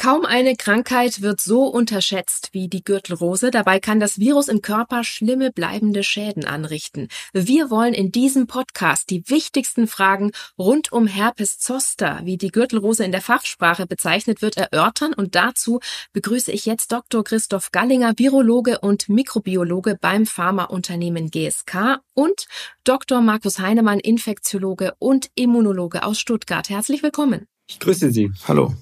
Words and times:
Kaum 0.00 0.24
eine 0.24 0.56
Krankheit 0.56 1.20
wird 1.20 1.42
so 1.42 1.64
unterschätzt 1.64 2.48
wie 2.52 2.68
die 2.68 2.82
Gürtelrose. 2.82 3.50
Dabei 3.50 3.80
kann 3.80 4.00
das 4.00 4.18
Virus 4.18 4.48
im 4.48 4.62
Körper 4.62 5.04
schlimme 5.04 5.52
bleibende 5.52 6.02
Schäden 6.02 6.46
anrichten. 6.46 7.08
Wir 7.34 7.68
wollen 7.68 7.92
in 7.92 8.10
diesem 8.10 8.46
Podcast 8.46 9.10
die 9.10 9.22
wichtigsten 9.28 9.86
Fragen 9.86 10.30
rund 10.58 10.90
um 10.90 11.06
Herpes 11.06 11.58
zoster, 11.58 12.20
wie 12.24 12.38
die 12.38 12.48
Gürtelrose 12.48 13.04
in 13.04 13.12
der 13.12 13.20
Fachsprache 13.20 13.86
bezeichnet 13.86 14.40
wird, 14.40 14.56
erörtern. 14.56 15.12
Und 15.12 15.34
dazu 15.34 15.80
begrüße 16.14 16.50
ich 16.50 16.64
jetzt 16.64 16.92
Dr. 16.92 17.22
Christoph 17.22 17.70
Gallinger, 17.70 18.14
Virologe 18.16 18.78
und 18.78 19.10
Mikrobiologe 19.10 19.98
beim 20.00 20.24
Pharmaunternehmen 20.24 21.30
GSK 21.30 21.98
und 22.14 22.46
Dr. 22.84 23.20
Markus 23.20 23.58
Heinemann, 23.58 24.00
Infektiologe 24.00 24.94
und 24.98 25.28
Immunologe 25.34 26.04
aus 26.04 26.18
Stuttgart. 26.18 26.70
Herzlich 26.70 27.02
willkommen. 27.02 27.44
Ich 27.68 27.78
grüße 27.80 28.10
Sie. 28.10 28.32
Hallo. 28.48 28.74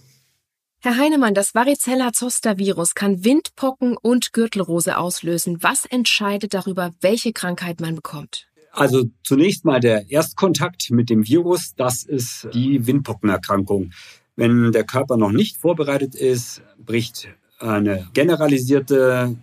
Herr 0.80 0.96
Heinemann, 0.96 1.34
das 1.34 1.56
Varicella-Zoster-Virus 1.56 2.94
kann 2.94 3.24
Windpocken 3.24 3.96
und 3.96 4.32
Gürtelrose 4.32 4.96
auslösen. 4.96 5.60
Was 5.60 5.84
entscheidet 5.84 6.54
darüber, 6.54 6.92
welche 7.00 7.32
Krankheit 7.32 7.80
man 7.80 7.96
bekommt? 7.96 8.46
Also 8.70 9.06
zunächst 9.24 9.64
mal 9.64 9.80
der 9.80 10.08
Erstkontakt 10.08 10.92
mit 10.92 11.10
dem 11.10 11.26
Virus, 11.26 11.74
das 11.74 12.04
ist 12.04 12.46
die 12.54 12.86
Windpockenerkrankung. 12.86 13.90
Wenn 14.36 14.70
der 14.70 14.84
Körper 14.84 15.16
noch 15.16 15.32
nicht 15.32 15.56
vorbereitet 15.56 16.14
ist, 16.14 16.62
bricht 16.78 17.26
eine 17.58 18.08
generalisierte 18.14 19.36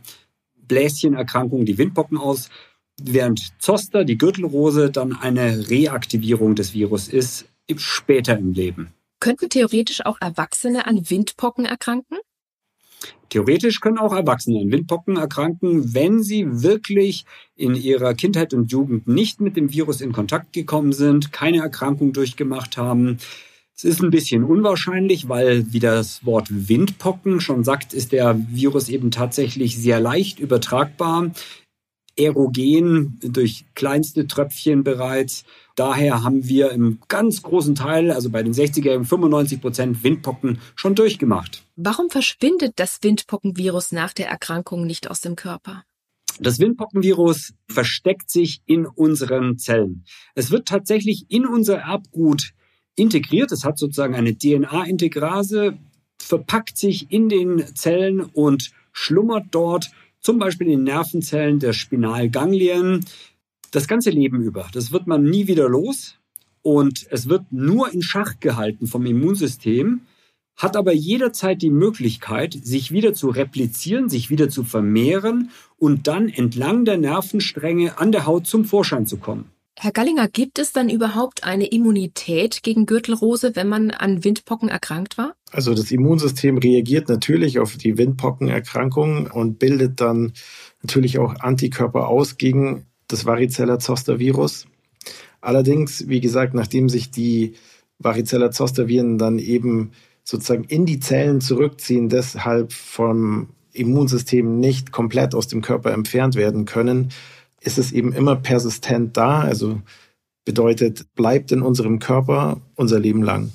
Bläschenerkrankung, 0.56 1.66
die 1.66 1.78
Windpocken 1.78 2.18
aus, 2.18 2.48
während 2.98 3.62
Zoster, 3.62 4.06
die 4.06 4.18
Gürtelrose, 4.18 4.90
dann 4.90 5.12
eine 5.12 5.70
Reaktivierung 5.70 6.56
des 6.56 6.74
Virus 6.74 7.10
ist, 7.10 7.46
später 7.76 8.38
im 8.38 8.54
Leben. 8.54 8.95
Könnten 9.20 9.50
theoretisch 9.50 10.06
auch 10.06 10.20
Erwachsene 10.22 10.86
an 10.86 11.10
Windpocken 11.10 11.66
erkranken? 11.66 12.18
Theoretisch 13.30 13.82
können 13.82 13.98
auch 13.98 14.14
Erwachsene 14.14 14.62
an 14.62 14.72
Windpocken 14.72 15.18
erkranken, 15.18 15.94
wenn 15.94 16.24
sie 16.24 16.64
wirklich 16.64 17.26
in 17.56 17.76
ihrer 17.76 18.14
Kindheit 18.14 18.54
und 18.54 18.72
Jugend 18.72 19.08
nicht 19.08 19.42
mit 19.42 19.58
dem 19.58 19.72
Virus 19.72 20.02
in 20.02 20.12
Kontakt 20.12 20.54
gekommen 20.54 20.94
sind, 20.94 21.32
keine 21.32 21.60
Erkrankung 21.60 22.14
durchgemacht 22.14 22.78
haben. 22.78 23.18
Es 23.76 23.84
ist 23.84 24.02
ein 24.02 24.12
bisschen 24.12 24.44
unwahrscheinlich, 24.44 25.28
weil, 25.28 25.74
wie 25.74 25.80
das 25.80 26.26
Wort 26.26 26.48
Windpocken 26.50 27.42
schon 27.42 27.64
sagt, 27.64 27.94
ist 27.94 28.14
der 28.14 28.40
Virus 28.50 28.88
eben 28.88 29.12
tatsächlich 29.12 29.78
sehr 29.78 30.00
leicht 30.00 30.40
übertragbar, 30.40 31.32
erogen 32.16 33.20
durch 33.22 33.66
kleinste 33.76 34.28
Tröpfchen 34.28 34.86
bereits 34.86 35.44
Daher 35.76 36.24
haben 36.24 36.48
wir 36.48 36.72
im 36.72 37.00
ganz 37.10 37.44
großen 37.44 37.76
Teil, 37.76 38.12
also 38.12 38.30
bei 38.30 38.42
den 38.42 38.54
60er, 38.54 39.04
95 39.04 39.62
Prozent 39.62 40.04
Windpocken 40.04 40.60
schon 40.76 40.96
durchgemacht. 40.96 41.64
Warum 41.76 42.10
verschwindet 42.10 42.74
das 42.78 43.00
Windpockenvirus 43.02 43.92
nach 43.92 44.14
der 44.14 44.30
Erkrankung 44.30 44.86
nicht 44.86 45.10
aus 45.10 45.20
dem 45.20 45.36
Körper? 45.36 45.84
Das 46.40 46.60
Windpockenvirus 46.60 47.54
versteckt 47.68 48.30
sich 48.30 48.62
in 48.66 48.86
unseren 48.86 49.58
Zellen. 49.58 50.06
Es 50.34 50.52
wird 50.52 50.68
tatsächlich 50.68 51.26
in 51.30 51.46
unser 51.46 51.78
Erbgut 51.80 52.52
integriert. 52.96 53.52
Es 53.52 53.64
hat 53.64 53.78
sozusagen 53.78 54.16
eine 54.16 54.38
DNA-Integrase, 54.38 55.78
verpackt 56.22 56.78
sich 56.78 57.12
in 57.12 57.30
den 57.30 57.76
Zellen 57.76 58.22
und 58.22 58.72
schlummert 58.92 59.48
dort, 59.52 59.92
zum 60.20 60.40
Beispiel 60.40 60.68
in 60.68 60.80
den 60.80 60.84
Nervenzellen 60.84 61.60
der 61.60 61.74
Spinalganglien 61.74 63.06
das 63.76 63.88
ganze 63.88 64.10
Leben 64.10 64.42
über. 64.42 64.68
Das 64.72 64.92
wird 64.92 65.08
man 65.08 65.24
nie 65.24 65.48
wieder 65.48 65.68
los 65.68 66.16
und 66.62 67.06
es 67.12 67.28
wird 67.28 67.52
nur 67.52 67.94
in 67.94 68.02
Schach 68.02 68.40
gehalten 68.40 68.88
vom 68.88 69.06
Immunsystem, 69.06 70.02
hat 70.56 70.78
aber 70.78 70.94
jederzeit 70.94 71.62
die 71.62 71.70
Möglichkeit, 71.70 72.54
sich 72.54 72.92
wieder 72.92 73.14
zu 73.14 73.28
replizieren, 73.30 74.08
sich 74.08 74.30
wieder 74.30 74.50
zu 74.50 74.64
vermehren 74.64 75.50
und 75.78 76.08
dann 76.08 76.30
entlang 76.30 76.86
der 76.86 76.98
Nervenstränge 76.98 78.00
an 78.00 78.14
der 78.14 78.26
Haut 78.26 78.48
zum 78.48 78.64
Vorschein 78.64 79.06
zu 79.06 79.18
kommen. 79.18 79.52
Herr 79.78 79.92
Gallinger, 79.92 80.30
gibt 80.30 80.58
es 80.58 80.72
dann 80.72 80.90
überhaupt 80.90 81.44
eine 81.44 81.66
Immunität 81.66 82.64
gegen 82.64 82.86
Gürtelrose, 82.86 83.58
wenn 83.58 83.68
man 83.68 83.92
an 83.92 84.24
Windpocken 84.24 84.70
erkrankt 84.70 85.18
war? 85.18 85.36
Also 85.52 85.74
das 85.74 85.92
Immunsystem 85.92 86.58
reagiert 86.58 87.10
natürlich 87.10 87.60
auf 87.60 87.76
die 87.76 87.98
Windpockenerkrankung 87.98 89.30
und 89.30 89.60
bildet 89.60 90.00
dann 90.00 90.32
natürlich 90.82 91.20
auch 91.20 91.36
Antikörper 91.42 92.08
aus 92.08 92.38
gegen 92.38 92.86
das 93.08 93.26
Varicella-Zoster-Virus. 93.26 94.68
Allerdings, 95.42 96.08
wie 96.08 96.22
gesagt, 96.22 96.54
nachdem 96.54 96.90
sich 96.90 97.12
die 97.12 97.54
Varicella-Zoster-Viren 98.00 99.18
dann 99.18 99.40
eben 99.40 99.92
sozusagen 100.24 100.64
in 100.64 100.86
die 100.86 101.00
Zellen 101.00 101.40
zurückziehen, 101.42 102.10
deshalb 102.10 102.74
vom 102.74 103.50
Immunsystem 103.74 104.60
nicht 104.60 104.92
komplett 104.92 105.36
aus 105.36 105.48
dem 105.48 105.62
Körper 105.62 105.92
entfernt 105.92 106.36
werden 106.36 106.66
können, 106.66 107.10
ist 107.62 107.78
es 107.78 107.92
eben 107.92 108.14
immer 108.14 108.36
persistent 108.36 109.18
da, 109.18 109.42
also 109.42 109.82
bedeutet, 110.46 111.14
bleibt 111.16 111.52
in 111.52 111.62
unserem 111.62 112.00
Körper 112.00 112.62
unser 112.76 113.00
Leben 113.00 113.24
lang. 113.24 113.52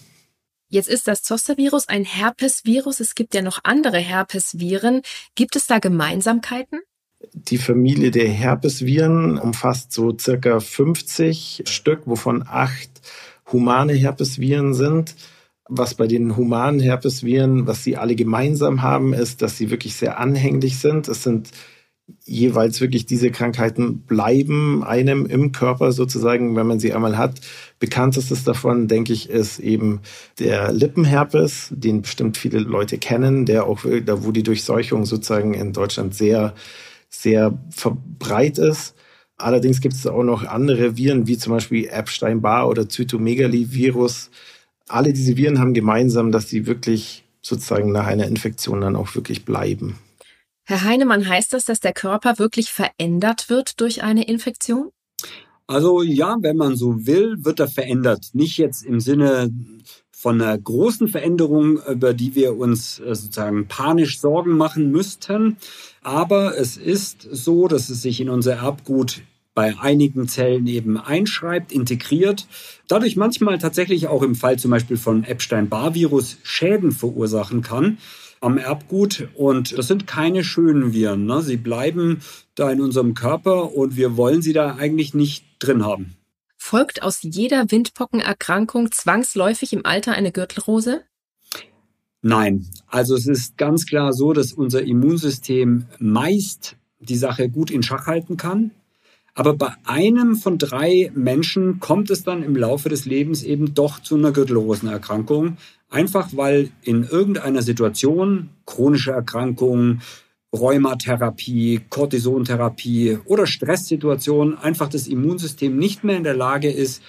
Jetzt 0.68 0.88
ist 0.88 1.08
das 1.08 1.22
Zoster-Virus 1.22 1.88
ein 1.88 2.04
Herpesvirus. 2.04 3.00
Es 3.00 3.16
gibt 3.16 3.34
ja 3.34 3.42
noch 3.42 3.58
andere 3.64 3.98
Herpesviren. 3.98 5.02
Gibt 5.34 5.56
es 5.56 5.66
da 5.66 5.80
Gemeinsamkeiten? 5.80 6.80
Die 7.34 7.58
Familie 7.58 8.10
der 8.10 8.28
Herpesviren 8.28 9.38
umfasst 9.38 9.92
so 9.92 10.16
circa 10.18 10.58
50 10.60 11.64
Stück, 11.66 12.02
wovon 12.06 12.44
acht 12.46 12.90
humane 13.52 13.92
Herpesviren 13.92 14.74
sind. 14.74 15.14
Was 15.68 15.94
bei 15.94 16.06
den 16.06 16.36
humanen 16.36 16.80
Herpesviren, 16.80 17.66
was 17.66 17.84
sie 17.84 17.96
alle 17.96 18.16
gemeinsam 18.16 18.82
haben, 18.82 19.12
ist, 19.12 19.42
dass 19.42 19.56
sie 19.56 19.70
wirklich 19.70 19.94
sehr 19.94 20.18
anhänglich 20.18 20.78
sind. 20.78 21.08
Es 21.08 21.22
sind 21.22 21.50
jeweils 22.24 22.80
wirklich 22.80 23.06
diese 23.06 23.30
Krankheiten 23.30 24.00
bleiben 24.00 24.82
einem 24.82 25.26
im 25.26 25.52
Körper 25.52 25.92
sozusagen, 25.92 26.56
wenn 26.56 26.66
man 26.66 26.80
sie 26.80 26.92
einmal 26.92 27.18
hat. 27.18 27.40
Bekanntestes 27.78 28.44
davon, 28.44 28.88
denke 28.88 29.12
ich, 29.12 29.30
ist 29.30 29.58
eben 29.58 30.00
der 30.38 30.72
Lippenherpes, 30.72 31.68
den 31.70 32.02
bestimmt 32.02 32.36
viele 32.36 32.58
Leute 32.58 32.98
kennen, 32.98 33.46
der 33.46 33.64
auch, 33.64 33.84
da 34.04 34.24
wo 34.24 34.32
die 34.32 34.42
Durchseuchung 34.42 35.04
sozusagen 35.04 35.54
in 35.54 35.72
Deutschland 35.72 36.14
sehr 36.14 36.54
sehr 37.10 37.58
verbreit 37.70 38.58
ist. 38.58 38.94
Allerdings 39.36 39.80
gibt 39.80 39.94
es 39.94 40.06
auch 40.06 40.22
noch 40.22 40.44
andere 40.44 40.96
Viren, 40.96 41.26
wie 41.26 41.36
zum 41.36 41.52
Beispiel 41.52 41.88
Epstein-Barr 41.88 42.68
oder 42.68 42.88
Zytomegaly-Virus. 42.88 44.30
Alle 44.88 45.12
diese 45.12 45.36
Viren 45.36 45.58
haben 45.58 45.74
gemeinsam, 45.74 46.30
dass 46.32 46.48
sie 46.48 46.66
wirklich 46.66 47.24
sozusagen 47.42 47.92
nach 47.92 48.06
einer 48.06 48.26
Infektion 48.26 48.80
dann 48.80 48.96
auch 48.96 49.14
wirklich 49.14 49.44
bleiben. 49.44 49.98
Herr 50.64 50.84
Heinemann, 50.84 51.28
heißt 51.28 51.52
das, 51.52 51.64
dass 51.64 51.80
der 51.80 51.92
Körper 51.92 52.38
wirklich 52.38 52.70
verändert 52.70 53.50
wird 53.50 53.80
durch 53.80 54.02
eine 54.02 54.24
Infektion? 54.24 54.90
Also 55.66 56.02
ja, 56.02 56.36
wenn 56.40 56.56
man 56.56 56.76
so 56.76 57.06
will, 57.06 57.44
wird 57.44 57.60
er 57.60 57.68
verändert. 57.68 58.30
Nicht 58.34 58.58
jetzt 58.58 58.84
im 58.84 59.00
Sinne 59.00 59.50
von 60.10 60.40
einer 60.40 60.58
großen 60.58 61.08
Veränderung, 61.08 61.80
über 61.88 62.12
die 62.12 62.34
wir 62.34 62.58
uns 62.58 62.98
äh, 62.98 63.14
sozusagen 63.14 63.68
panisch 63.68 64.20
Sorgen 64.20 64.56
machen 64.56 64.90
müssten. 64.90 65.56
Aber 66.02 66.56
es 66.58 66.76
ist 66.76 67.26
so, 67.30 67.68
dass 67.68 67.90
es 67.90 68.02
sich 68.02 68.20
in 68.20 68.30
unser 68.30 68.56
Erbgut 68.56 69.22
bei 69.54 69.78
einigen 69.78 70.28
Zellen 70.28 70.66
eben 70.66 70.96
einschreibt, 70.96 71.72
integriert, 71.72 72.46
dadurch 72.88 73.16
manchmal 73.16 73.58
tatsächlich 73.58 74.08
auch 74.08 74.22
im 74.22 74.34
Fall 74.34 74.58
zum 74.58 74.70
Beispiel 74.70 74.96
von 74.96 75.24
Epstein-Barr-Virus 75.24 76.38
Schäden 76.42 76.92
verursachen 76.92 77.60
kann 77.62 77.98
am 78.40 78.58
Erbgut. 78.58 79.28
Und 79.34 79.76
das 79.76 79.88
sind 79.88 80.06
keine 80.06 80.44
schönen 80.44 80.92
Viren. 80.92 81.26
Ne? 81.26 81.42
Sie 81.42 81.56
bleiben 81.56 82.22
da 82.54 82.70
in 82.70 82.80
unserem 82.80 83.14
Körper 83.14 83.74
und 83.74 83.96
wir 83.96 84.16
wollen 84.16 84.42
sie 84.42 84.52
da 84.52 84.76
eigentlich 84.76 85.14
nicht 85.14 85.44
drin 85.58 85.84
haben. 85.84 86.16
Folgt 86.56 87.02
aus 87.02 87.20
jeder 87.22 87.70
Windpockenerkrankung 87.70 88.92
zwangsläufig 88.92 89.72
im 89.72 89.84
Alter 89.84 90.12
eine 90.12 90.30
Gürtelrose? 90.30 91.02
Nein, 92.22 92.66
also 92.86 93.14
es 93.14 93.26
ist 93.26 93.56
ganz 93.56 93.86
klar 93.86 94.12
so, 94.12 94.32
dass 94.32 94.52
unser 94.52 94.82
Immunsystem 94.82 95.86
meist 95.98 96.76
die 96.98 97.16
Sache 97.16 97.48
gut 97.48 97.70
in 97.70 97.82
Schach 97.82 98.06
halten 98.06 98.36
kann. 98.36 98.72
Aber 99.34 99.54
bei 99.54 99.72
einem 99.84 100.36
von 100.36 100.58
drei 100.58 101.10
Menschen 101.14 101.80
kommt 101.80 102.10
es 102.10 102.24
dann 102.24 102.42
im 102.42 102.56
Laufe 102.56 102.88
des 102.88 103.06
Lebens 103.06 103.42
eben 103.42 103.74
doch 103.74 104.00
zu 104.00 104.16
einer 104.16 104.32
Gürtelrosenerkrankung. 104.32 105.56
Einfach 105.88 106.28
weil 106.32 106.70
in 106.82 107.04
irgendeiner 107.04 107.62
Situation, 107.62 108.50
chronische 108.66 109.12
Erkrankung, 109.12 110.00
Rheumatherapie, 110.52 111.80
Cortisontherapie 111.88 113.18
oder 113.24 113.46
Stresssituation 113.46 114.58
einfach 114.58 114.88
das 114.88 115.06
Immunsystem 115.06 115.76
nicht 115.78 116.04
mehr 116.04 116.16
in 116.16 116.24
der 116.24 116.36
Lage 116.36 116.70
ist, 116.70 117.02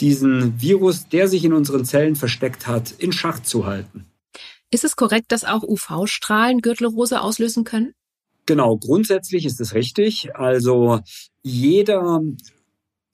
diesen 0.00 0.60
Virus, 0.60 1.08
der 1.08 1.28
sich 1.28 1.44
in 1.44 1.52
unseren 1.52 1.84
Zellen 1.84 2.16
versteckt 2.16 2.66
hat, 2.66 2.90
in 2.90 3.12
Schach 3.12 3.40
zu 3.40 3.66
halten. 3.66 4.07
Ist 4.70 4.84
es 4.84 4.96
korrekt, 4.96 5.32
dass 5.32 5.44
auch 5.44 5.62
UV-Strahlen 5.62 6.60
Gürtelrose 6.60 7.20
auslösen 7.20 7.64
können? 7.64 7.94
Genau, 8.46 8.76
grundsätzlich 8.76 9.44
ist 9.44 9.60
es 9.60 9.74
richtig. 9.74 10.34
Also 10.34 11.00
jeder 11.42 12.20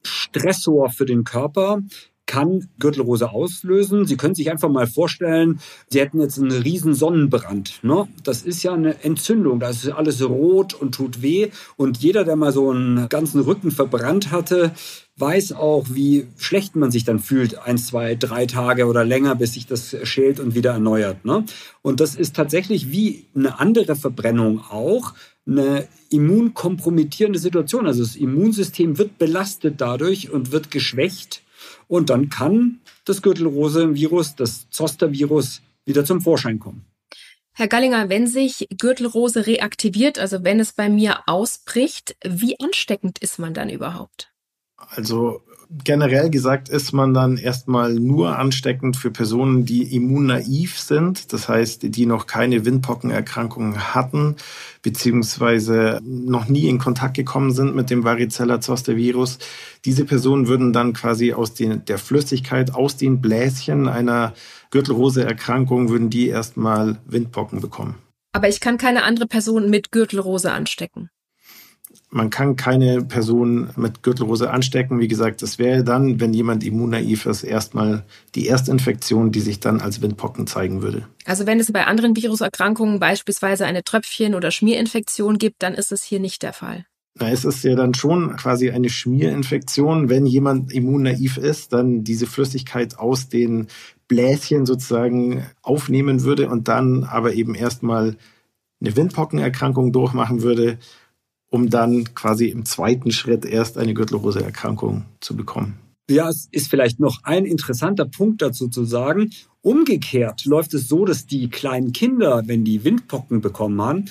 Stressor 0.05 0.91
für 0.91 1.07
den 1.07 1.25
Körper 1.25 1.81
kann 2.27 2.69
Gürtelrose 2.79 3.31
auslösen. 3.31 4.07
Sie 4.07 4.17
können 4.17 4.35
sich 4.35 4.51
einfach 4.51 4.69
mal 4.69 4.87
vorstellen, 4.87 5.61
Sie 5.89 6.01
hätten 6.01 6.21
jetzt 6.21 6.39
einen 6.39 6.51
riesen 6.51 6.95
Sonnenbrand. 6.95 7.81
Ne? 7.83 8.09
Das 8.23 8.43
ist 8.43 8.63
ja 8.63 8.73
eine 8.73 9.03
Entzündung. 9.05 9.61
Da 9.61 9.71
ist 9.71 9.89
alles 9.89 10.23
rot 10.27 10.75
und 10.75 10.95
tut 10.95 11.23
weh. 11.23 11.51
Und 11.77 11.99
jeder, 11.99 12.25
der 12.25 12.37
mal 12.37 12.53
so 12.53 12.71
einen 12.71 13.09
ganzen 13.09 13.41
Rücken 13.41 13.71
verbrannt 13.71 14.31
hatte, 14.31 14.73
weiß 15.17 15.53
auch, 15.53 15.87
wie 15.91 16.27
schlecht 16.37 16.75
man 16.75 16.91
sich 16.91 17.05
dann 17.05 17.21
fühlt, 17.21 17.59
eins, 17.59 17.87
zwei, 17.87 18.17
drei 18.17 18.47
Tage 18.47 18.87
oder 18.87 19.05
länger, 19.05 19.37
bis 19.37 19.53
sich 19.53 19.67
das 19.67 19.97
schält 20.03 20.41
und 20.41 20.55
wieder 20.55 20.73
erneuert. 20.73 21.25
Ne? 21.25 21.45
Und 21.83 22.01
das 22.01 22.17
ist 22.17 22.35
tatsächlich 22.35 22.91
wie 22.91 23.27
eine 23.35 23.61
andere 23.61 23.95
Verbrennung 23.95 24.61
auch 24.69 25.15
eine 25.47 25.87
immunkompromittierende 26.11 27.39
Situation. 27.39 27.87
Also 27.87 28.03
das 28.03 28.17
Immunsystem 28.17 28.99
wird 28.99 29.19
belastet 29.19 29.81
dadurch 29.81 30.31
und 30.31 30.53
wird 30.53 30.71
geschwächt. 30.71 31.44
Und 31.87 32.11
dann 32.11 32.29
kann 32.29 32.81
das 33.05 33.23
Gürtelrose-Virus, 33.23 34.37
das 34.37 34.69
Zoster-Virus, 34.71 35.63
wieder 35.85 36.05
zum 36.05 36.21
Vorschein 36.21 36.59
kommen. 36.59 36.85
Herr 37.53 37.69
Gallinger, 37.69 38.09
wenn 38.09 38.27
sich 38.27 38.67
Gürtelrose 38.79 39.47
reaktiviert, 39.47 40.19
also 40.19 40.43
wenn 40.43 40.59
es 40.59 40.73
bei 40.73 40.89
mir 40.89 41.29
ausbricht, 41.29 42.17
wie 42.25 42.59
ansteckend 42.59 43.21
ist 43.21 43.39
man 43.39 43.55
dann 43.55 43.71
überhaupt? 43.71 44.34
Also 44.91 45.43
generell 45.83 46.31
gesagt 46.31 46.69
ist 46.69 46.93
man 46.93 47.15
dann 47.15 47.37
erstmal 47.37 47.95
nur 47.95 48.39
ansteckend 48.39 48.97
für 48.97 49.11
Personen, 49.11 49.65
die 49.65 49.95
immunnaiv 49.95 50.79
sind, 50.79 51.33
das 51.33 51.49
heißt, 51.49 51.83
die 51.83 52.07
noch 52.07 52.27
keine 52.27 52.65
Windpockenerkrankungen 52.65 53.95
hatten, 53.95 54.37
beziehungsweise 54.83 56.01
noch 56.05 56.49
nie 56.49 56.69
in 56.69 56.79
Kontakt 56.79 57.15
gekommen 57.15 57.53
sind 57.53 57.75
mit 57.75 57.91
dem 57.91 58.05
Varicella-Zoster-Virus. 58.05 59.39
Diese 59.85 60.05
Personen 60.05 60.47
würden 60.47 60.73
dann 60.73 60.93
quasi 60.93 61.33
aus 61.33 61.55
den, 61.55 61.85
der 61.87 61.99
Flüssigkeit, 61.99 62.75
aus 62.75 62.97
den 62.97 63.21
Bläschen 63.21 63.89
einer 63.89 64.35
Gürtelrose-Erkrankung, 64.71 65.89
würden 65.89 66.11
die 66.11 66.29
erstmal 66.29 66.99
Windpocken 67.07 67.61
bekommen. 67.61 67.97
Aber 68.33 68.49
ich 68.49 68.61
kann 68.61 68.79
keine 68.79 69.05
andere 69.05 69.27
Person 69.27 69.71
mit 69.71 69.93
Gürtelrose 69.93 70.53
anstecken. 70.53 71.09
Man 72.15 72.31
kann 72.31 72.55
keine 72.55 73.03
Person 73.03 73.71
mit 73.75 74.05
Gürtelrose 74.05 74.49
anstecken. 74.49 75.01
Wie 75.01 75.09
gesagt, 75.09 75.43
das 75.43 75.59
wäre 75.59 75.83
dann, 75.83 76.21
wenn 76.21 76.33
jemand 76.33 76.63
immunnaiv 76.63 77.27
ist, 77.27 77.43
erstmal 77.43 78.05
die 78.37 78.47
Erstinfektion, 78.47 79.33
die 79.33 79.41
sich 79.41 79.59
dann 79.59 79.81
als 79.81 80.01
Windpocken 80.01 80.47
zeigen 80.47 80.81
würde. 80.81 81.09
Also 81.25 81.45
wenn 81.45 81.59
es 81.59 81.73
bei 81.73 81.89
anderen 81.89 82.15
Viruserkrankungen 82.15 83.01
beispielsweise 83.01 83.67
eine 83.67 83.83
Tröpfchen- 83.83 84.37
oder 84.37 84.53
Schmierinfektion 84.53 85.39
gibt, 85.39 85.65
dann 85.65 85.75
ist 85.75 85.91
es 85.91 86.05
hier 86.05 86.21
nicht 86.21 86.45
der 86.45 86.53
Fall. 86.53 86.87
Na, 87.19 87.31
es 87.31 87.45
ist 87.45 87.65
ja 87.65 87.75
dann 87.75 87.95
schon 87.95 88.37
quasi 88.37 88.71
eine 88.71 88.91
Schmierinfektion. 88.91 90.09
Wenn 90.09 90.25
jemand 90.25 90.73
immunnaiv 90.73 91.37
ist, 91.37 91.73
dann 91.73 92.05
diese 92.05 92.29
Flüssigkeit 92.29 92.97
aus 92.97 93.29
den 93.29 93.67
Bläschen 94.07 94.67
sozusagen 94.67 95.45
aufnehmen 95.63 96.23
würde 96.23 96.49
und 96.49 96.69
dann 96.69 97.03
aber 97.03 97.33
eben 97.35 97.57
erstmal 97.57 98.17
eine 98.81 98.97
Windpockenerkrankung 98.97 99.91
durchmachen 99.91 100.43
würde 100.43 100.79
um 101.55 101.71
dann 101.71 102.15
quasi 102.15 102.47
im 102.47 102.65
zweiten 102.65 103.13
Schritt 103.13 103.45
erst 103.45 103.79
eine 103.79 103.95
Gürtelrose-Erkrankung 103.95 105.05
zu 105.21 105.37
bekommen. 105.37 105.79
Ja, 106.11 106.29
es 106.29 106.49
ist 106.51 106.69
vielleicht 106.69 106.99
noch 106.99 107.23
ein 107.23 107.45
interessanter 107.45 108.07
Punkt 108.07 108.43
dazu 108.43 108.67
zu 108.67 108.85
sagen. 108.85 109.31
Umgekehrt 109.63 110.47
läuft 110.47 110.75
es 110.75 110.89
so, 110.89 111.05
dass 111.05 111.27
die 111.27 111.49
kleinen 111.51 111.93
Kinder, 111.93 112.43
wenn 112.47 112.65
die 112.65 112.83
Windpocken 112.83 113.41
bekommen 113.41 113.81
haben, 113.81 114.07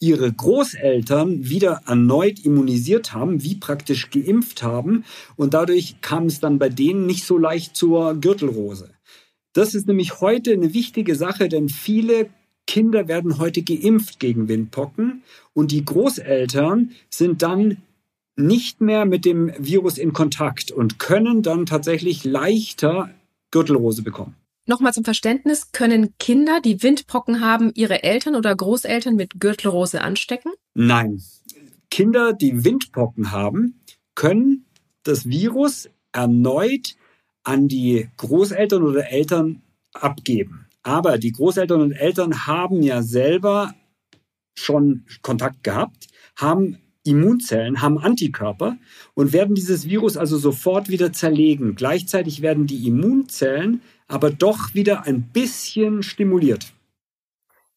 ihre 0.00 0.32
Großeltern 0.32 1.48
wieder 1.48 1.82
erneut 1.86 2.44
immunisiert 2.44 3.14
haben, 3.14 3.44
wie 3.44 3.54
praktisch 3.54 4.10
geimpft 4.10 4.64
haben. 4.64 5.04
Und 5.36 5.54
dadurch 5.54 6.00
kam 6.00 6.26
es 6.26 6.40
dann 6.40 6.58
bei 6.58 6.68
denen 6.68 7.06
nicht 7.06 7.24
so 7.24 7.38
leicht 7.38 7.76
zur 7.76 8.16
Gürtelrose. 8.16 8.90
Das 9.52 9.76
ist 9.76 9.86
nämlich 9.86 10.20
heute 10.20 10.52
eine 10.52 10.74
wichtige 10.74 11.14
Sache, 11.14 11.48
denn 11.48 11.68
viele 11.68 12.30
Kinder 12.68 13.08
werden 13.08 13.38
heute 13.38 13.62
geimpft 13.62 14.20
gegen 14.20 14.46
Windpocken 14.46 15.22
und 15.54 15.72
die 15.72 15.84
Großeltern 15.84 16.92
sind 17.08 17.40
dann 17.40 17.78
nicht 18.36 18.82
mehr 18.82 19.06
mit 19.06 19.24
dem 19.24 19.50
Virus 19.58 19.96
in 19.96 20.12
Kontakt 20.12 20.70
und 20.70 20.98
können 20.98 21.42
dann 21.42 21.64
tatsächlich 21.64 22.24
leichter 22.24 23.10
Gürtelrose 23.50 24.02
bekommen. 24.02 24.36
Nochmal 24.66 24.92
zum 24.92 25.02
Verständnis, 25.02 25.72
können 25.72 26.12
Kinder, 26.18 26.60
die 26.60 26.82
Windpocken 26.82 27.40
haben, 27.40 27.72
ihre 27.74 28.02
Eltern 28.02 28.36
oder 28.36 28.54
Großeltern 28.54 29.16
mit 29.16 29.40
Gürtelrose 29.40 30.02
anstecken? 30.02 30.52
Nein. 30.74 31.22
Kinder, 31.90 32.34
die 32.34 32.64
Windpocken 32.64 33.32
haben, 33.32 33.80
können 34.14 34.66
das 35.04 35.26
Virus 35.26 35.88
erneut 36.12 36.96
an 37.44 37.66
die 37.66 38.10
Großeltern 38.18 38.82
oder 38.82 39.10
Eltern 39.10 39.62
abgeben. 39.94 40.67
Aber 40.88 41.18
die 41.18 41.32
Großeltern 41.32 41.82
und 41.82 41.92
Eltern 41.92 42.46
haben 42.46 42.82
ja 42.82 43.02
selber 43.02 43.74
schon 44.54 45.04
Kontakt 45.20 45.62
gehabt, 45.62 46.06
haben 46.34 46.78
Immunzellen, 47.04 47.82
haben 47.82 47.98
Antikörper 47.98 48.78
und 49.12 49.34
werden 49.34 49.54
dieses 49.54 49.86
Virus 49.86 50.16
also 50.16 50.38
sofort 50.38 50.88
wieder 50.88 51.12
zerlegen. 51.12 51.74
Gleichzeitig 51.74 52.40
werden 52.40 52.66
die 52.66 52.86
Immunzellen 52.88 53.82
aber 54.06 54.30
doch 54.30 54.72
wieder 54.72 55.04
ein 55.04 55.24
bisschen 55.30 56.02
stimuliert. 56.02 56.72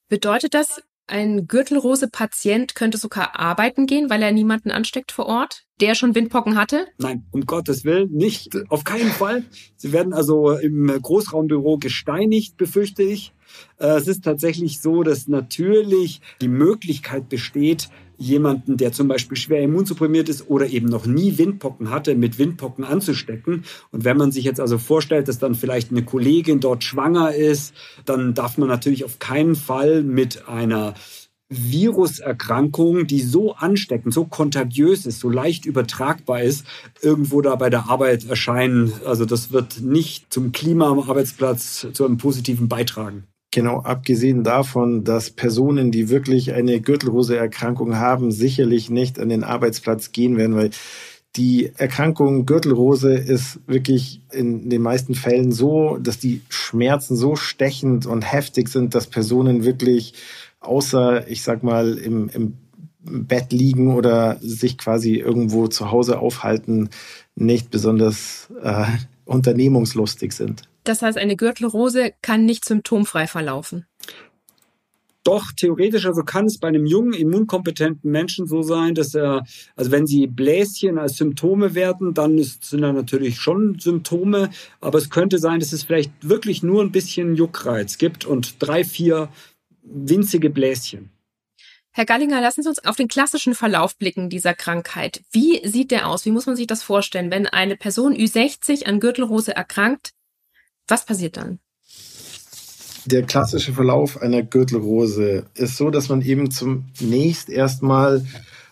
Bedeutet 0.07 0.53
das, 0.53 0.81
ein 1.11 1.47
Gürtelrose-Patient 1.47 2.73
könnte 2.73 2.97
sogar 2.97 3.39
arbeiten 3.39 3.85
gehen, 3.85 4.09
weil 4.09 4.21
er 4.23 4.31
niemanden 4.31 4.71
ansteckt 4.71 5.11
vor 5.11 5.25
Ort, 5.25 5.63
der 5.81 5.95
schon 5.95 6.15
Windpocken 6.15 6.57
hatte? 6.57 6.87
Nein, 6.97 7.25
um 7.31 7.45
Gottes 7.45 7.83
Willen 7.83 8.11
nicht. 8.11 8.57
Auf 8.69 8.83
keinen 8.83 9.09
Fall. 9.11 9.43
Sie 9.75 9.91
werden 9.91 10.13
also 10.13 10.51
im 10.51 10.87
Großraumbüro 10.87 11.77
gesteinigt, 11.77 12.57
befürchte 12.57 13.03
ich. 13.03 13.33
Äh, 13.77 13.87
es 13.87 14.07
ist 14.07 14.23
tatsächlich 14.23 14.79
so, 14.79 15.03
dass 15.03 15.27
natürlich 15.27 16.21
die 16.41 16.47
Möglichkeit 16.47 17.29
besteht, 17.29 17.89
jemanden, 18.21 18.77
der 18.77 18.91
zum 18.91 19.07
Beispiel 19.07 19.37
schwer 19.37 19.61
immunsupprimiert 19.61 20.29
ist 20.29 20.49
oder 20.49 20.67
eben 20.67 20.87
noch 20.87 21.05
nie 21.05 21.37
Windpocken 21.37 21.89
hatte, 21.89 22.15
mit 22.15 22.37
Windpocken 22.37 22.83
anzustecken. 22.83 23.63
Und 23.91 24.05
wenn 24.05 24.17
man 24.17 24.31
sich 24.31 24.45
jetzt 24.45 24.59
also 24.59 24.77
vorstellt, 24.77 25.27
dass 25.27 25.39
dann 25.39 25.55
vielleicht 25.55 25.91
eine 25.91 26.03
Kollegin 26.03 26.59
dort 26.59 26.83
schwanger 26.83 27.33
ist, 27.33 27.73
dann 28.05 28.33
darf 28.33 28.57
man 28.57 28.69
natürlich 28.69 29.03
auf 29.03 29.19
keinen 29.19 29.55
Fall 29.55 30.03
mit 30.03 30.47
einer 30.47 30.93
Viruserkrankung, 31.49 33.07
die 33.07 33.21
so 33.21 33.55
ansteckend, 33.55 34.13
so 34.13 34.25
kontagiös 34.25 35.05
ist, 35.05 35.19
so 35.19 35.29
leicht 35.29 35.65
übertragbar 35.65 36.43
ist, 36.43 36.65
irgendwo 37.01 37.41
da 37.41 37.55
bei 37.55 37.69
der 37.69 37.89
Arbeit 37.89 38.29
erscheinen. 38.29 38.93
Also 39.05 39.25
das 39.25 39.51
wird 39.51 39.81
nicht 39.81 40.31
zum 40.31 40.53
Klima 40.53 40.89
am 40.89 40.99
Arbeitsplatz 40.99 41.87
zu 41.91 42.05
einem 42.05 42.17
positiven 42.17 42.69
beitragen. 42.69 43.25
Genau, 43.53 43.79
abgesehen 43.81 44.45
davon, 44.45 45.03
dass 45.03 45.29
Personen, 45.29 45.91
die 45.91 46.09
wirklich 46.09 46.53
eine 46.53 46.79
Gürtelrose-Erkrankung 46.79 47.97
haben, 47.97 48.31
sicherlich 48.31 48.89
nicht 48.89 49.19
an 49.19 49.27
den 49.27 49.43
Arbeitsplatz 49.43 50.13
gehen 50.13 50.37
werden, 50.37 50.55
weil 50.55 50.69
die 51.35 51.71
Erkrankung 51.77 52.45
Gürtelrose 52.45 53.13
ist 53.13 53.59
wirklich 53.67 54.21
in 54.31 54.69
den 54.69 54.81
meisten 54.81 55.15
Fällen 55.15 55.51
so, 55.51 55.97
dass 55.97 56.17
die 56.17 56.41
Schmerzen 56.47 57.17
so 57.17 57.35
stechend 57.35 58.05
und 58.05 58.21
heftig 58.21 58.69
sind, 58.69 58.95
dass 58.95 59.07
Personen 59.07 59.65
wirklich 59.65 60.13
außer, 60.61 61.27
ich 61.27 61.43
sag 61.43 61.61
mal, 61.61 61.97
im, 61.97 62.29
im 62.29 62.57
Bett 63.03 63.51
liegen 63.51 63.95
oder 63.95 64.37
sich 64.41 64.77
quasi 64.77 65.15
irgendwo 65.15 65.67
zu 65.67 65.91
Hause 65.91 66.19
aufhalten, 66.19 66.89
nicht 67.35 67.69
besonders 67.71 68.49
äh, 68.61 68.85
unternehmungslustig 69.25 70.33
sind. 70.33 70.70
Das 70.83 71.01
heißt, 71.01 71.17
eine 71.17 71.35
Gürtelrose 71.35 72.13
kann 72.21 72.45
nicht 72.45 72.65
symptomfrei 72.65 73.27
verlaufen. 73.27 73.85
Doch, 75.23 75.51
theoretisch, 75.51 76.07
also 76.07 76.23
kann 76.23 76.45
es 76.45 76.57
bei 76.57 76.67
einem 76.67 76.87
jungen, 76.87 77.13
immunkompetenten 77.13 78.09
Menschen 78.09 78.47
so 78.47 78.63
sein, 78.63 78.95
dass 78.95 79.13
er, 79.13 79.43
also 79.75 79.91
wenn 79.91 80.07
sie 80.07 80.25
Bläschen 80.25 80.97
als 80.97 81.17
Symptome 81.17 81.75
werden, 81.75 82.15
dann 82.15 82.39
ist, 82.39 82.65
sind 82.65 82.81
da 82.81 82.91
natürlich 82.91 83.39
schon 83.39 83.77
Symptome, 83.77 84.49
aber 84.79 84.97
es 84.97 85.11
könnte 85.11 85.37
sein, 85.37 85.59
dass 85.59 85.73
es 85.73 85.83
vielleicht 85.83 86.11
wirklich 86.27 86.63
nur 86.63 86.81
ein 86.81 86.91
bisschen 86.91 87.35
Juckreiz 87.35 87.99
gibt 87.99 88.25
und 88.25 88.55
drei, 88.57 88.83
vier 88.83 89.29
winzige 89.83 90.49
Bläschen. 90.49 91.11
Herr 91.91 92.05
Gallinger, 92.05 92.41
lassen 92.41 92.63
Sie 92.63 92.69
uns 92.69 92.83
auf 92.85 92.95
den 92.95 93.09
klassischen 93.09 93.53
Verlauf 93.53 93.97
blicken 93.97 94.29
dieser 94.29 94.53
Krankheit. 94.53 95.21
Wie 95.31 95.67
sieht 95.67 95.91
der 95.91 96.07
aus? 96.07 96.25
Wie 96.25 96.31
muss 96.31 96.45
man 96.45 96.55
sich 96.55 96.65
das 96.65 96.81
vorstellen, 96.81 97.29
wenn 97.31 97.47
eine 97.47 97.75
Person 97.75 98.15
Ü60 98.15 98.85
an 98.85 98.99
Gürtelrose 99.01 99.53
erkrankt? 99.55 100.13
Was 100.91 101.05
passiert 101.05 101.37
dann? 101.37 101.59
Der 103.05 103.23
klassische 103.23 103.71
Verlauf 103.71 104.21
einer 104.21 104.43
Gürtelrose 104.43 105.45
ist 105.53 105.77
so, 105.77 105.89
dass 105.89 106.09
man 106.09 106.21
eben 106.21 106.51
zunächst 106.51 107.49
erstmal 107.49 108.25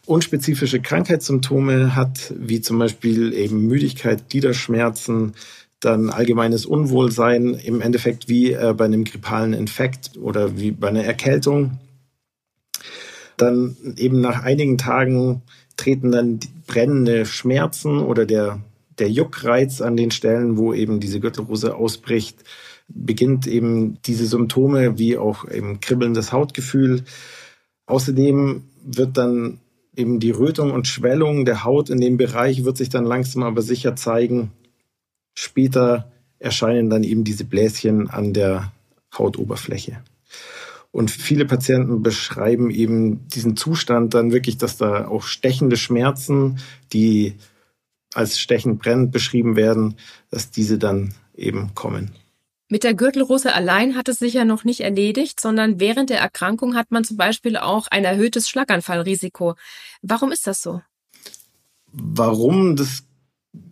unspezifische 0.06 0.82
Krankheitssymptome 0.82 1.96
hat, 1.96 2.34
wie 2.38 2.60
zum 2.60 2.78
Beispiel 2.78 3.32
eben 3.32 3.68
Müdigkeit, 3.68 4.28
Gliederschmerzen, 4.28 5.32
dann 5.80 6.10
allgemeines 6.10 6.66
Unwohlsein, 6.66 7.54
im 7.54 7.80
Endeffekt 7.80 8.28
wie 8.28 8.52
äh, 8.52 8.74
bei 8.76 8.84
einem 8.84 9.06
grippalen 9.06 9.54
Infekt 9.54 10.18
oder 10.18 10.58
wie 10.58 10.72
bei 10.72 10.90
einer 10.90 11.06
Erkältung. 11.06 11.80
Dann 13.38 13.78
eben 13.96 14.20
nach 14.20 14.44
einigen 14.44 14.78
Tagen 14.78 15.42
treten 15.78 16.12
dann 16.12 16.42
brennende 16.68 17.26
Schmerzen 17.26 18.00
oder 18.00 18.26
der 18.26 18.60
der 19.00 19.10
Juckreiz 19.10 19.82
an 19.82 19.98
den 19.98 20.12
Stellen, 20.12 20.58
wo 20.58 20.74
eben 20.74 21.00
diese 21.00 21.20
Gürtelrose 21.20 21.76
ausbricht, 21.76 22.44
beginnt 22.88 23.48
eben 23.48 24.02
diese 24.04 24.26
Symptome 24.26 24.98
wie 24.98 25.18
auch 25.18 25.50
eben 25.50 25.80
kribbelndes 25.80 26.32
Hautgefühl. 26.32 27.04
Außerdem 27.86 28.64
wird 28.84 29.18
dann 29.18 29.60
eben 29.96 30.20
die 30.20 30.32
Rötung 30.32 30.72
und 30.72 30.88
Schwellung 30.88 31.46
der 31.46 31.64
Haut 31.64 31.90
in 31.90 32.02
dem 32.02 32.18
Bereich 32.18 32.64
wird 32.64 32.78
sich 32.78 32.90
dann 32.90 33.06
langsam 33.06 33.44
aber 33.44 33.62
sicher 33.62 33.96
zeigen. 33.96 34.52
Später 35.36 36.12
erscheinen 36.40 36.90
dann 36.90 37.04
eben 37.04 37.24
diese 37.24 37.46
Bläschen 37.46 38.10
an 38.10 38.34
der 38.34 38.72
Hautoberfläche. 39.18 40.02
Und 40.92 41.12
viele 41.12 41.46
Patienten 41.46 42.02
beschreiben 42.02 42.72
eben 42.72 43.28
diesen 43.28 43.56
Zustand 43.56 44.14
dann 44.16 44.32
wirklich, 44.32 44.58
dass 44.58 44.78
da 44.78 45.08
auch 45.08 45.24
stechende 45.24 45.78
Schmerzen, 45.78 46.60
die 46.94 47.36
als 48.14 48.40
stechend 48.40 48.80
brennend 48.80 49.12
beschrieben 49.12 49.56
werden, 49.56 49.96
dass 50.32 50.52
diese 50.52 50.78
dann 50.78 51.14
eben 51.36 51.74
kommen. 51.76 52.12
Mit 52.72 52.84
der 52.84 52.94
Gürtelrose 52.94 53.54
allein 53.54 53.96
hat 53.96 54.10
es 54.10 54.20
sich 54.20 54.36
ja 54.36 54.46
noch 54.46 54.64
nicht 54.64 54.82
erledigt, 54.82 55.40
sondern 55.40 55.80
während 55.80 56.12
der 56.12 56.20
Erkrankung 56.20 56.76
hat 56.76 56.92
man 56.92 57.04
zum 57.04 57.18
Beispiel 57.18 57.58
auch 57.58 57.88
ein 57.90 58.06
erhöhtes 58.06 58.48
Schlaganfallrisiko. 58.48 59.56
Warum 60.04 60.32
ist 60.32 60.46
das 60.46 60.62
so? 60.62 60.82
Warum 61.92 62.76
das 62.76 63.04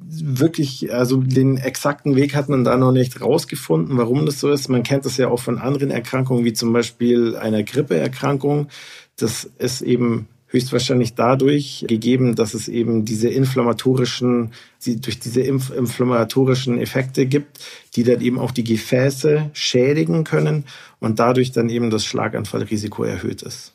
wirklich, 0.09 0.91
also 0.93 1.17
den 1.17 1.57
exakten 1.57 2.15
Weg 2.15 2.35
hat 2.35 2.49
man 2.49 2.63
da 2.63 2.77
noch 2.77 2.91
nicht 2.91 3.21
rausgefunden, 3.21 3.97
warum 3.97 4.25
das 4.25 4.39
so 4.39 4.49
ist. 4.49 4.67
Man 4.69 4.83
kennt 4.83 5.05
das 5.05 5.17
ja 5.17 5.27
auch 5.27 5.39
von 5.39 5.59
anderen 5.59 5.91
Erkrankungen, 5.91 6.45
wie 6.45 6.53
zum 6.53 6.73
Beispiel 6.73 7.35
einer 7.35 7.63
Grippeerkrankung. 7.63 8.69
Das 9.15 9.43
ist 9.43 9.81
eben 9.81 10.27
höchstwahrscheinlich 10.47 11.15
dadurch 11.15 11.85
gegeben, 11.87 12.35
dass 12.35 12.53
es 12.53 12.67
eben 12.67 13.05
diese 13.05 13.29
inflammatorischen, 13.29 14.51
die, 14.85 14.99
durch 14.99 15.19
diese 15.19 15.41
inf 15.41 15.69
inflammatorischen 15.69 16.79
Effekte 16.79 17.25
gibt, 17.25 17.59
die 17.95 18.03
dann 18.03 18.21
eben 18.21 18.39
auch 18.39 18.51
die 18.51 18.63
Gefäße 18.63 19.49
schädigen 19.53 20.23
können 20.23 20.65
und 20.99 21.19
dadurch 21.19 21.51
dann 21.51 21.69
eben 21.69 21.89
das 21.89 22.05
Schlaganfallrisiko 22.05 23.03
erhöht 23.03 23.41
ist. 23.41 23.73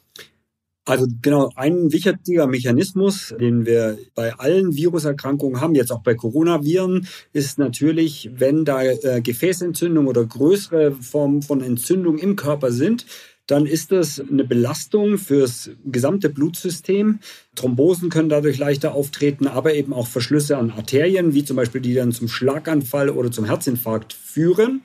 Also 0.85 1.07
genau, 1.23 1.53
ein 1.55 1.93
wichtiger 1.93 2.49
Mechanismus, 2.49 3.33
den 3.39 3.67
wir 3.67 3.99
bei 4.17 4.35
allen 4.35 4.75
Viruserkrankungen 4.75 5.61
haben, 5.61 5.77
jetzt 5.77 5.93
auch 5.93 6.03
bei 6.03 6.15
Coronaviren, 6.15 7.07
ist 7.33 7.57
natürlich, 7.59 8.31
wenn 8.35 8.65
da 8.65 8.83
äh, 8.83 9.21
Gefäßentzündung 9.23 10.09
oder 10.09 10.25
größere 10.25 10.91
Formen 10.91 11.43
von 11.43 11.63
Entzündung 11.63 12.19
im 12.19 12.35
Körper 12.35 12.73
sind, 12.73 13.07
dann 13.53 13.67
ist 13.67 13.93
das 13.93 14.19
eine 14.19 14.45
Belastung 14.45 15.19
fürs 15.19 15.69
gesamte 15.85 16.31
Blutsystem. 16.31 17.19
Thrombosen 17.55 18.09
können 18.09 18.31
dadurch 18.31 18.57
leichter 18.57 18.95
auftreten, 18.95 19.47
aber 19.47 19.75
eben 19.75 19.93
auch 19.93 20.07
Verschlüsse 20.07 20.57
an 20.57 20.71
Arterien, 20.71 21.35
wie 21.35 21.45
zum 21.45 21.57
Beispiel 21.59 21.83
die 21.83 21.93
dann 21.93 22.13
zum 22.13 22.29
Schlaganfall 22.29 23.11
oder 23.11 23.31
zum 23.31 23.45
Herzinfarkt 23.45 24.15
führen. 24.15 24.81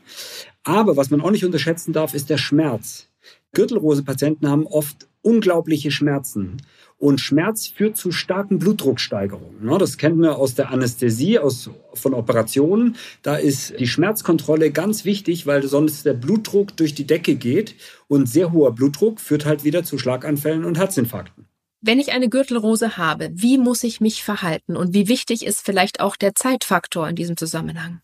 Aber 0.65 0.97
was 0.97 1.09
man 1.09 1.21
auch 1.21 1.31
nicht 1.31 1.45
unterschätzen 1.45 1.93
darf, 1.93 2.13
ist 2.13 2.29
der 2.29 2.37
Schmerz. 2.37 3.07
Gürtelrose-Patienten 3.53 4.49
haben 4.49 4.67
oft 4.67 5.07
unglaubliche 5.21 5.89
Schmerzen. 5.89 6.57
Und 6.99 7.21
Schmerz 7.21 7.67
führt 7.67 7.95
zu 7.95 8.11
starken 8.11 8.57
Blutdrucksteigerungen. 8.57 9.63
Ne, 9.63 9.77
das 9.77 9.97
kennen 9.97 10.19
wir 10.19 10.37
aus 10.37 10.55
der 10.55 10.71
Anästhesie, 10.71 11.37
aus, 11.37 11.69
von 11.93 12.13
Operationen. 12.15 12.95
Da 13.21 13.35
ist 13.35 13.79
die 13.79 13.87
Schmerzkontrolle 13.87 14.71
ganz 14.71 15.05
wichtig, 15.05 15.45
weil 15.45 15.67
sonst 15.67 16.05
der 16.05 16.13
Blutdruck 16.13 16.75
durch 16.75 16.95
die 16.95 17.05
Decke 17.05 17.35
geht. 17.35 17.75
Und 18.07 18.27
sehr 18.27 18.51
hoher 18.51 18.73
Blutdruck 18.73 19.19
führt 19.19 19.45
halt 19.45 19.63
wieder 19.63 19.83
zu 19.83 19.99
Schlaganfällen 19.99 20.65
und 20.65 20.77
Herzinfarkten. 20.77 21.47
Wenn 21.81 21.99
ich 21.99 22.11
eine 22.11 22.29
Gürtelrose 22.29 22.97
habe, 22.97 23.29
wie 23.31 23.59
muss 23.59 23.83
ich 23.83 24.01
mich 24.01 24.23
verhalten? 24.23 24.75
Und 24.75 24.95
wie 24.95 25.07
wichtig 25.07 25.45
ist 25.45 25.63
vielleicht 25.63 25.99
auch 25.99 26.15
der 26.15 26.33
Zeitfaktor 26.33 27.07
in 27.07 27.15
diesem 27.15 27.37
Zusammenhang? 27.37 28.01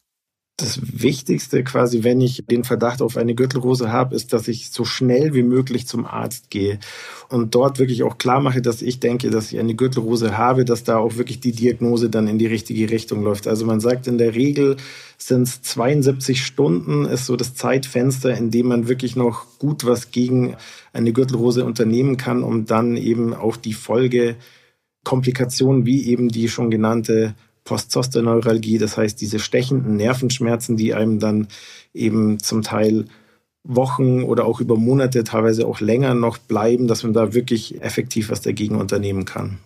Das 0.57 0.79
Wichtigste 1.01 1.63
quasi, 1.63 2.03
wenn 2.03 2.22
ich 2.22 2.43
den 2.48 2.63
Verdacht 2.63 3.01
auf 3.01 3.17
eine 3.17 3.33
Gürtelrose 3.33 3.91
habe, 3.91 4.15
ist, 4.15 4.33
dass 4.33 4.48
ich 4.48 4.69
so 4.69 4.86
schnell 4.86 5.33
wie 5.33 5.41
möglich 5.41 5.88
zum 5.88 6.05
Arzt 6.05 6.51
gehe 6.51 6.77
und 7.29 7.55
dort 7.55 7.79
wirklich 7.79 8.03
auch 8.03 8.19
klar 8.19 8.39
mache, 8.39 8.62
dass 8.62 8.83
ich 8.83 9.00
denke, 9.00 9.31
dass 9.31 9.51
ich 9.51 9.60
eine 9.60 9.74
Gürtelrose 9.74 10.38
habe, 10.38 10.63
dass 10.63 10.83
da 10.83 11.00
auch 11.00 11.17
wirklich 11.17 11.39
die 11.39 11.53
Diagnose 11.53 12.12
dann 12.12 12.27
in 12.27 12.38
die 12.38 12.45
richtige 12.45 12.91
Richtung 12.91 13.24
läuft. 13.24 13.48
Also 13.48 13.65
man 13.65 13.79
sagt 13.79 14.05
in 14.05 14.19
der 14.19 14.36
Regel 14.36 14.77
sind 15.17 15.48
es 15.48 15.63
72 15.63 16.45
Stunden, 16.45 17.05
ist 17.05 17.25
so 17.25 17.36
das 17.36 17.55
Zeitfenster, 17.55 18.38
in 18.38 18.51
dem 18.51 18.67
man 18.67 18.88
wirklich 18.88 19.15
noch 19.15 19.48
gut 19.57 19.86
was 19.86 20.12
gegen 20.12 20.55
eine 20.93 21.13
Gürtelrose 21.13 21.65
unternehmen 21.65 22.17
kann, 22.17 22.43
um 22.43 22.67
dann 22.67 22.95
eben 22.95 23.33
auch 23.33 23.57
die 23.57 23.74
Folgekomplikationen 23.74 25.88
wie 25.88 26.10
eben 26.10 26.29
die 26.29 26.48
schon 26.48 26.69
genannte 26.69 27.33
Postzosterneuralgie, 27.63 28.77
das 28.77 28.98
heißt 28.98 29.20
diese 29.22 29.39
stechenden 29.39 29.96
Nervenschmerzen, 29.96 30.77
die 30.77 30.93
einem 30.93 31.20
dann 31.20 31.48
eben 31.93 32.39
zum 32.39 32.62
Teil 32.62 33.05
Wochen 33.63 34.24
oder 34.24 34.46
auch 34.46 34.60
über 34.60 34.75
Monate, 34.75 35.24
teilweise 35.24 35.65
auch 35.65 35.79
länger 35.79 36.13
noch 36.13 36.38
bleiben, 36.38 36.88
dass 36.88 37.03
man 37.03 37.13
da 37.13 37.34
wirklich 37.34 37.82
effektiv 37.82 38.29
was 38.29 38.41
dagegen 38.41 38.75
unternehmen 38.75 39.25
kann. 39.25 39.60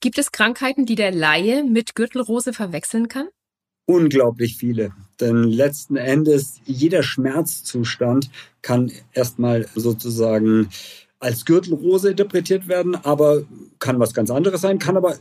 Gibt 0.00 0.18
es 0.18 0.32
Krankheiten, 0.32 0.86
die 0.86 0.94
der 0.94 1.12
Laie 1.12 1.64
mit 1.64 1.94
Gürtelrose 1.94 2.52
verwechseln 2.52 3.08
kann? 3.08 3.28
Unglaublich 3.86 4.56
viele. 4.56 4.92
Denn 5.20 5.44
letzten 5.44 5.96
Endes, 5.96 6.60
jeder 6.64 7.02
Schmerzzustand 7.02 8.30
kann 8.60 8.90
erstmal 9.12 9.66
sozusagen 9.74 10.68
als 11.18 11.46
Gürtelrose 11.46 12.10
interpretiert 12.10 12.68
werden, 12.68 12.94
aber 12.94 13.44
kann 13.78 13.98
was 13.98 14.12
ganz 14.12 14.30
anderes 14.30 14.60
sein, 14.60 14.78
kann 14.78 14.98
aber 14.98 15.16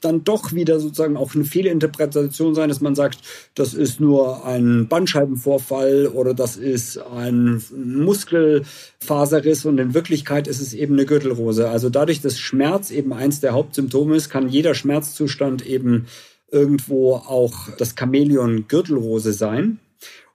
dann 0.00 0.24
doch 0.24 0.52
wieder 0.52 0.80
sozusagen 0.80 1.16
auch 1.16 1.34
eine 1.34 1.44
Fehlinterpretation 1.44 2.54
sein, 2.54 2.68
dass 2.68 2.80
man 2.80 2.96
sagt, 2.96 3.20
das 3.54 3.72
ist 3.72 4.00
nur 4.00 4.44
ein 4.44 4.88
Bandscheibenvorfall 4.88 6.08
oder 6.08 6.34
das 6.34 6.56
ist 6.56 6.98
ein 6.98 7.62
Muskelfaserriss 7.76 9.64
und 9.64 9.78
in 9.78 9.94
Wirklichkeit 9.94 10.48
ist 10.48 10.60
es 10.60 10.74
eben 10.74 10.94
eine 10.94 11.06
Gürtelrose. 11.06 11.68
Also 11.68 11.90
dadurch, 11.90 12.20
dass 12.20 12.38
Schmerz 12.38 12.90
eben 12.90 13.12
eins 13.12 13.40
der 13.40 13.52
Hauptsymptome 13.52 14.16
ist, 14.16 14.28
kann 14.28 14.48
jeder 14.48 14.74
Schmerzzustand 14.74 15.64
eben 15.64 16.06
irgendwo 16.50 17.14
auch 17.14 17.68
das 17.78 17.94
Chamäleon 17.98 18.66
Gürtelrose 18.68 19.32
sein. 19.32 19.78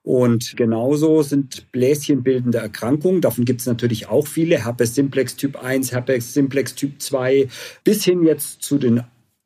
Und 0.03 0.58
genauso 0.58 1.22
sind 1.22 1.72
bläschenbildende 1.72 2.58
Erkrankungen, 2.58 3.22
davon 3.22 3.46
gibt 3.46 3.62
es 3.62 3.67
natürlich 3.67 4.08
auch 4.08 4.25
viele, 4.25 4.65
Herpes 4.65 4.96
simplex 4.96 5.36
Typ 5.36 5.62
1, 5.63 5.91
Herpes 5.91 6.34
simplex 6.34 6.74
Typ 6.74 7.00
2, 7.00 7.48
bis 7.84 8.03
hin 8.03 8.24
jetzt 8.24 8.63
zu 8.63 8.79
den 8.79 9.03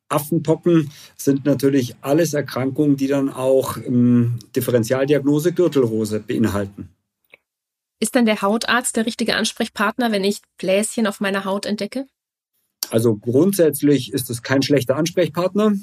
Affenpocken 0.07 0.91
sind 1.17 1.45
natürlich 1.45 1.95
alles 2.01 2.33
Erkrankungen, 2.33 2.95
die 2.95 3.07
dann 3.07 3.29
auch 3.29 3.77
ähm, 3.77 4.39
Differentialdiagnose 4.55 5.51
Gürtelrose 5.51 6.19
beinhalten. 6.19 6.89
Ist 7.99 8.15
dann 8.15 8.25
der 8.25 8.41
Hautarzt 8.41 8.95
der 8.95 9.05
richtige 9.05 9.35
Ansprechpartner, 9.35 10.11
wenn 10.11 10.23
ich 10.23 10.41
Bläschen 10.57 11.07
auf 11.07 11.19
meiner 11.19 11.43
Haut 11.43 11.65
entdecke? 11.65 12.05
Also 12.91 13.15
grundsätzlich 13.15 14.13
ist 14.13 14.29
es 14.29 14.43
kein 14.43 14.61
schlechter 14.61 14.95
Ansprechpartner. 14.95 15.73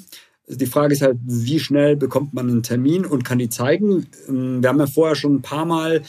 Die 0.47 0.65
Frage 0.65 0.93
ist 0.93 1.01
halt, 1.01 1.17
wie 1.23 1.59
schnell 1.59 1.95
bekommt 1.95 2.33
man 2.33 2.49
einen 2.49 2.63
Termin 2.63 3.05
und 3.05 3.23
kann 3.23 3.39
die 3.39 3.49
zeigen? 3.49 4.07
Ähm, 4.27 4.61
wir 4.61 4.69
haben 4.69 4.79
ja 4.79 4.87
vorher 4.87 5.15
schon 5.15 5.35
ein 5.35 5.41
paar 5.41 5.65
Mal 5.65 6.03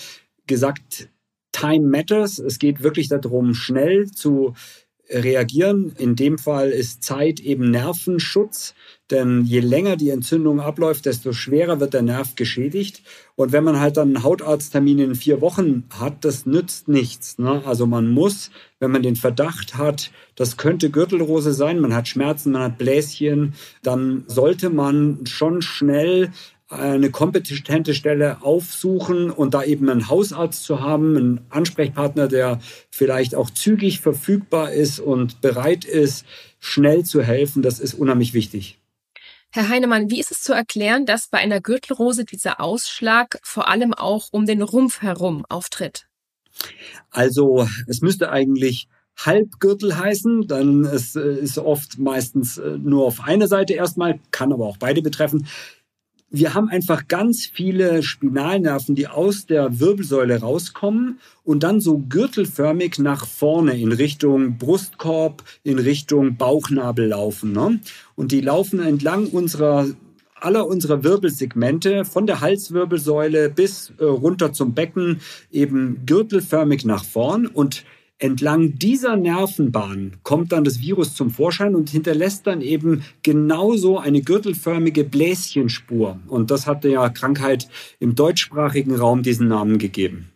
gesagt, 0.47 1.09
Time 1.53 1.87
matters. 1.87 2.39
Es 2.39 2.59
geht 2.59 2.83
wirklich 2.83 3.09
darum, 3.09 3.55
schnell 3.55 4.11
zu 4.11 4.55
reagieren. 5.15 5.93
In 5.97 6.17
dem 6.17 6.39
Fall 6.39 6.71
ist 6.71 7.03
Zeit 7.03 7.41
eben 7.41 7.71
Nervenschutz, 7.71 8.75
denn 9.11 9.45
je 9.45 9.61
länger 9.61 9.97
die 9.97 10.11
Entzündung 10.11 10.61
abläuft, 10.61 11.07
desto 11.07 11.33
schwerer 11.33 11.79
wird 11.79 11.95
der 11.95 12.03
Nerv 12.03 12.37
geschädigt. 12.37 13.03
Und 13.37 13.53
wenn 13.53 13.65
man 13.65 13.81
halt 13.81 13.97
dann 13.97 14.09
einen 14.09 14.23
Hautarzttermin 14.23 14.99
in 14.99 15.15
vier 15.15 15.41
Wochen 15.41 15.85
hat, 15.99 16.25
das 16.25 16.47
nützt 16.47 16.89
nichts. 16.89 17.39
Ne? 17.39 17.63
Also 17.65 17.87
man 17.87 18.09
muss, 18.09 18.51
wenn 18.81 18.91
man 18.91 19.03
den 19.03 19.17
Verdacht 19.17 19.77
hat, 19.77 20.11
das 20.37 20.57
könnte 20.57 20.91
Gürtelrose 20.91 21.53
sein, 21.53 21.81
man 21.81 21.95
hat 21.95 22.09
Schmerzen, 22.09 22.53
man 22.53 22.63
hat 22.63 22.79
Bläschen, 22.79 23.55
dann 23.83 24.25
sollte 24.27 24.71
man 24.71 25.27
schon 25.27 25.63
schnell 25.63 26.31
eine 26.75 27.11
kompetente 27.11 27.95
Stelle 27.95 28.43
aufsuchen 28.43 29.31
und 29.31 29.55
da 29.55 29.63
eben 29.63 29.89
einen 29.89 30.09
Hausarzt 30.09 30.65
zu 30.65 30.81
haben, 30.81 31.17
einen 31.17 31.41
Ansprechpartner, 31.51 32.29
der 32.29 32.61
vielleicht 32.91 33.35
auch 33.35 33.51
zügig 33.51 34.01
verfügbar 34.01 34.73
ist 34.73 35.01
und 35.01 35.41
bereit 35.41 35.85
ist, 35.85 36.25
schnell 36.61 37.05
zu 37.05 37.23
helfen, 37.23 37.63
das 37.63 37.81
ist 37.81 37.95
unheimlich 37.95 38.35
wichtig. 38.35 38.79
Herr 39.53 39.69
Heinemann, 39.69 40.11
wie 40.11 40.19
ist 40.19 40.33
es 40.33 40.43
zu 40.43 40.53
erklären, 40.53 41.07
dass 41.07 41.29
bei 41.29 41.39
einer 41.39 41.61
Gürtelrose 41.61 42.25
dieser 42.25 42.61
Ausschlag 42.61 43.39
vor 43.43 43.69
allem 43.69 43.95
auch 43.95 44.29
um 44.33 44.47
den 44.47 44.63
Rumpf 44.63 45.01
herum 45.01 45.47
auftritt? 45.49 46.07
Also 47.11 47.69
es 47.87 48.01
müsste 48.01 48.31
eigentlich 48.31 48.89
Halbgürtel 49.17 49.97
heißen, 49.97 50.49
dann 50.49 50.85
ist 50.85 51.15
es 51.15 51.57
oft 51.57 51.99
meistens 51.99 52.59
äh, 52.59 52.79
nur 52.79 53.07
auf 53.07 53.21
eine 53.21 53.47
Seite 53.47 53.75
erstmal, 53.75 54.19
kann 54.33 54.53
aber 54.53 54.67
auch 54.67 54.77
beide 54.77 55.03
betreffen 55.03 55.47
wir 56.31 56.55
haben 56.55 56.69
einfach 56.69 57.07
ganz 57.07 57.47
viele 57.47 58.03
Spinalnerven, 58.03 58.95
die 58.95 59.07
aus 59.07 59.47
der 59.47 59.79
Wirbelsäule 59.79 60.41
rauskommen 60.41 61.21
und 61.45 61.63
dann 61.63 61.81
so 61.81 61.99
gürtelförmig 61.99 62.99
nach 62.99 63.27
vorne 63.27 63.79
in 63.79 63.93
Richtung 63.93 64.59
Brustkorb, 64.59 65.45
in 65.63 65.79
Richtung 65.79 66.37
Bauchnabel 66.37 67.09
laufen. 67.09 67.53
Ne? 67.53 67.81
Und 68.17 68.33
die 68.33 68.41
laufen 68.41 68.81
entlang 68.81 69.29
unserer 69.29 69.87
aller 70.45 70.67
unserer 70.67 71.03
Wirbelsegmente 71.03 72.05
von 72.05 72.27
der 72.27 72.41
Halswirbelsäule 72.41 73.49
bis 73.49 73.93
äh, 73.99 74.05
runter 74.05 74.53
zum 74.53 74.75
Becken 74.75 75.21
eben 75.51 76.03
gürtelförmig 76.05 76.85
nach 76.85 77.05
vorn 77.05 77.47
und 77.47 77.85
Entlang 78.19 78.79
dieser 78.79 79.17
Nervenbahn 79.17 80.19
kommt 80.23 80.53
dann 80.53 80.63
das 80.63 80.81
Virus 80.81 81.15
zum 81.15 81.31
Vorschein 81.31 81.75
und 81.75 81.91
hinterlässt 81.91 82.47
dann 82.47 82.61
eben 82.61 83.05
genauso 83.23 83.99
eine 83.99 84.23
gürtelförmige 84.23 85.03
Bläschenspur. 85.03 86.21
Und 86.29 86.51
das 86.53 86.67
hat 86.67 86.85
der 86.85 87.11
Krankheit 87.11 87.69
im 87.99 88.15
deutschsprachigen 88.15 88.95
Raum 88.95 89.25
diesen 89.25 89.49
Namen 89.49 89.79
gegeben. 89.79 90.31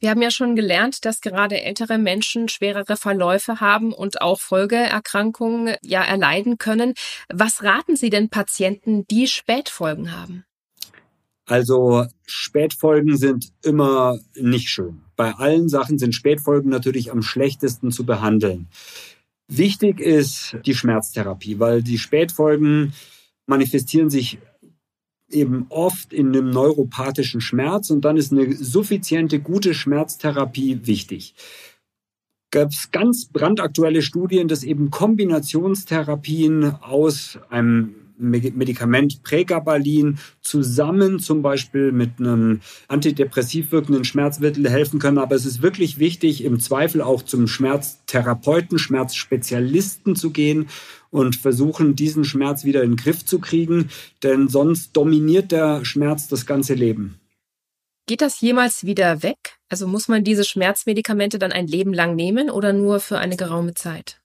Wir 0.00 0.10
haben 0.10 0.22
ja 0.22 0.30
schon 0.30 0.54
gelernt, 0.54 1.04
dass 1.04 1.20
gerade 1.20 1.60
ältere 1.60 1.98
Menschen 1.98 2.48
schwerere 2.48 2.96
Verläufe 2.96 3.60
haben 3.60 3.92
und 3.92 4.20
auch 4.20 4.38
Folgeerkrankungen 4.38 5.74
ja 5.82 6.02
erleiden 6.02 6.58
können. 6.58 6.94
Was 7.32 7.64
raten 7.64 7.96
Sie 7.96 8.10
denn 8.10 8.28
Patienten, 8.28 9.06
die 9.08 9.26
Spätfolgen 9.26 10.16
haben? 10.16 10.44
Also 11.46 12.06
Spätfolgen 12.26 13.16
sind 13.16 13.52
immer 13.62 14.18
nicht 14.34 14.68
schön. 14.68 15.07
Bei 15.18 15.34
allen 15.34 15.68
Sachen 15.68 15.98
sind 15.98 16.14
Spätfolgen 16.14 16.70
natürlich 16.70 17.10
am 17.10 17.22
schlechtesten 17.22 17.90
zu 17.90 18.06
behandeln. 18.06 18.68
Wichtig 19.48 19.98
ist 19.98 20.56
die 20.64 20.76
Schmerztherapie, 20.76 21.58
weil 21.58 21.82
die 21.82 21.98
Spätfolgen 21.98 22.92
manifestieren 23.44 24.10
sich 24.10 24.38
eben 25.28 25.66
oft 25.70 26.12
in 26.12 26.28
einem 26.28 26.50
neuropathischen 26.50 27.40
Schmerz 27.40 27.90
und 27.90 28.04
dann 28.04 28.16
ist 28.16 28.30
eine 28.30 28.54
suffiziente, 28.54 29.40
gute 29.40 29.74
Schmerztherapie 29.74 30.86
wichtig. 30.86 31.34
Gab 32.52 32.70
es 32.70 32.92
ganz 32.92 33.26
brandaktuelle 33.26 34.02
Studien, 34.02 34.46
dass 34.46 34.62
eben 34.62 34.90
Kombinationstherapien 34.92 36.76
aus 36.80 37.40
einem 37.50 38.07
Medikament 38.18 39.22
Pregabalin 39.22 40.18
zusammen 40.40 41.20
zum 41.20 41.42
Beispiel 41.42 41.92
mit 41.92 42.18
einem 42.18 42.60
antidepressiv 42.88 43.72
wirkenden 43.72 44.04
Schmerzmittel 44.04 44.68
helfen 44.68 44.98
können. 44.98 45.18
Aber 45.18 45.34
es 45.34 45.46
ist 45.46 45.62
wirklich 45.62 45.98
wichtig, 45.98 46.44
im 46.44 46.60
Zweifel 46.60 47.02
auch 47.02 47.22
zum 47.22 47.46
Schmerztherapeuten, 47.46 48.78
Schmerzspezialisten 48.78 50.16
zu 50.16 50.30
gehen 50.30 50.68
und 51.10 51.36
versuchen, 51.36 51.96
diesen 51.96 52.24
Schmerz 52.24 52.64
wieder 52.64 52.82
in 52.82 52.92
den 52.92 52.96
Griff 52.96 53.24
zu 53.24 53.38
kriegen, 53.38 53.88
denn 54.22 54.48
sonst 54.48 54.96
dominiert 54.96 55.52
der 55.52 55.84
Schmerz 55.84 56.28
das 56.28 56.46
ganze 56.46 56.74
Leben. 56.74 57.18
Geht 58.06 58.22
das 58.22 58.40
jemals 58.40 58.84
wieder 58.84 59.22
weg? 59.22 59.58
Also 59.68 59.86
muss 59.86 60.08
man 60.08 60.24
diese 60.24 60.44
Schmerzmedikamente 60.44 61.38
dann 61.38 61.52
ein 61.52 61.66
Leben 61.66 61.92
lang 61.92 62.16
nehmen 62.16 62.48
oder 62.50 62.72
nur 62.72 63.00
für 63.00 63.18
eine 63.18 63.36
geraume 63.36 63.74
Zeit? 63.74 64.20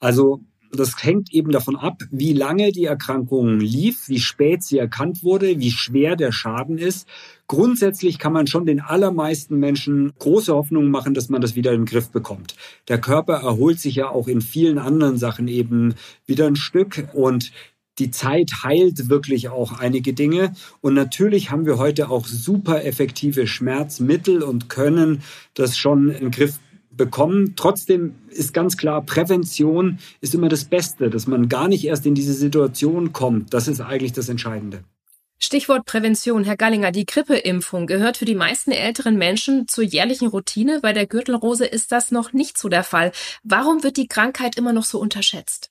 Also 0.00 0.40
das 0.72 1.02
hängt 1.02 1.32
eben 1.32 1.50
davon 1.50 1.76
ab, 1.76 2.02
wie 2.10 2.32
lange 2.32 2.72
die 2.72 2.84
Erkrankung 2.84 3.60
lief, 3.60 4.08
wie 4.08 4.20
spät 4.20 4.62
sie 4.62 4.78
erkannt 4.78 5.22
wurde, 5.22 5.58
wie 5.58 5.70
schwer 5.70 6.16
der 6.16 6.32
Schaden 6.32 6.78
ist. 6.78 7.06
Grundsätzlich 7.46 8.18
kann 8.18 8.32
man 8.32 8.46
schon 8.46 8.66
den 8.66 8.80
allermeisten 8.80 9.58
Menschen 9.58 10.12
große 10.18 10.52
Hoffnung 10.52 10.90
machen, 10.90 11.14
dass 11.14 11.28
man 11.28 11.40
das 11.40 11.54
wieder 11.54 11.72
in 11.72 11.82
den 11.82 11.86
Griff 11.86 12.10
bekommt. 12.10 12.56
Der 12.88 13.00
Körper 13.00 13.34
erholt 13.34 13.78
sich 13.78 13.96
ja 13.96 14.08
auch 14.08 14.28
in 14.28 14.40
vielen 14.40 14.78
anderen 14.78 15.16
Sachen 15.16 15.46
eben 15.48 15.94
wieder 16.26 16.46
ein 16.46 16.56
Stück 16.56 17.08
und 17.12 17.52
die 17.98 18.10
Zeit 18.10 18.62
heilt 18.62 19.08
wirklich 19.08 19.48
auch 19.48 19.78
einige 19.78 20.12
Dinge. 20.12 20.52
Und 20.82 20.94
natürlich 20.94 21.50
haben 21.50 21.64
wir 21.64 21.78
heute 21.78 22.10
auch 22.10 22.26
super 22.26 22.84
effektive 22.84 23.46
Schmerzmittel 23.46 24.42
und 24.42 24.68
können 24.68 25.22
das 25.54 25.78
schon 25.78 26.10
in 26.10 26.20
den 26.20 26.30
Griff 26.30 26.58
bekommen. 26.96 27.54
Trotzdem 27.56 28.14
ist 28.30 28.54
ganz 28.54 28.76
klar, 28.76 29.02
Prävention 29.02 29.98
ist 30.20 30.34
immer 30.34 30.48
das 30.48 30.64
Beste, 30.64 31.10
dass 31.10 31.26
man 31.26 31.48
gar 31.48 31.68
nicht 31.68 31.84
erst 31.84 32.06
in 32.06 32.14
diese 32.14 32.34
Situation 32.34 33.12
kommt. 33.12 33.52
Das 33.54 33.68
ist 33.68 33.80
eigentlich 33.80 34.12
das 34.12 34.28
Entscheidende. 34.28 34.84
Stichwort 35.38 35.84
Prävention, 35.84 36.44
Herr 36.44 36.56
Gallinger. 36.56 36.92
Die 36.92 37.04
Grippeimpfung 37.04 37.86
gehört 37.86 38.16
für 38.16 38.24
die 38.24 38.34
meisten 38.34 38.72
älteren 38.72 39.18
Menschen 39.18 39.68
zur 39.68 39.84
jährlichen 39.84 40.28
Routine. 40.28 40.80
Bei 40.80 40.94
der 40.94 41.06
Gürtelrose 41.06 41.66
ist 41.66 41.92
das 41.92 42.10
noch 42.10 42.32
nicht 42.32 42.56
so 42.56 42.68
der 42.68 42.84
Fall. 42.84 43.12
Warum 43.42 43.82
wird 43.82 43.98
die 43.98 44.08
Krankheit 44.08 44.56
immer 44.56 44.72
noch 44.72 44.84
so 44.84 44.98
unterschätzt? 44.98 45.70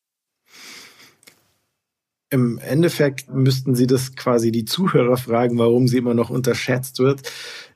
Im 2.29 2.57
Endeffekt 2.59 3.29
müssten 3.29 3.75
Sie 3.75 3.87
das 3.87 4.15
quasi 4.15 4.51
die 4.51 4.65
Zuhörer 4.65 5.17
fragen, 5.17 5.57
warum 5.57 5.87
sie 5.87 5.97
immer 5.97 6.13
noch 6.13 6.29
unterschätzt 6.29 6.99
wird. 6.99 7.21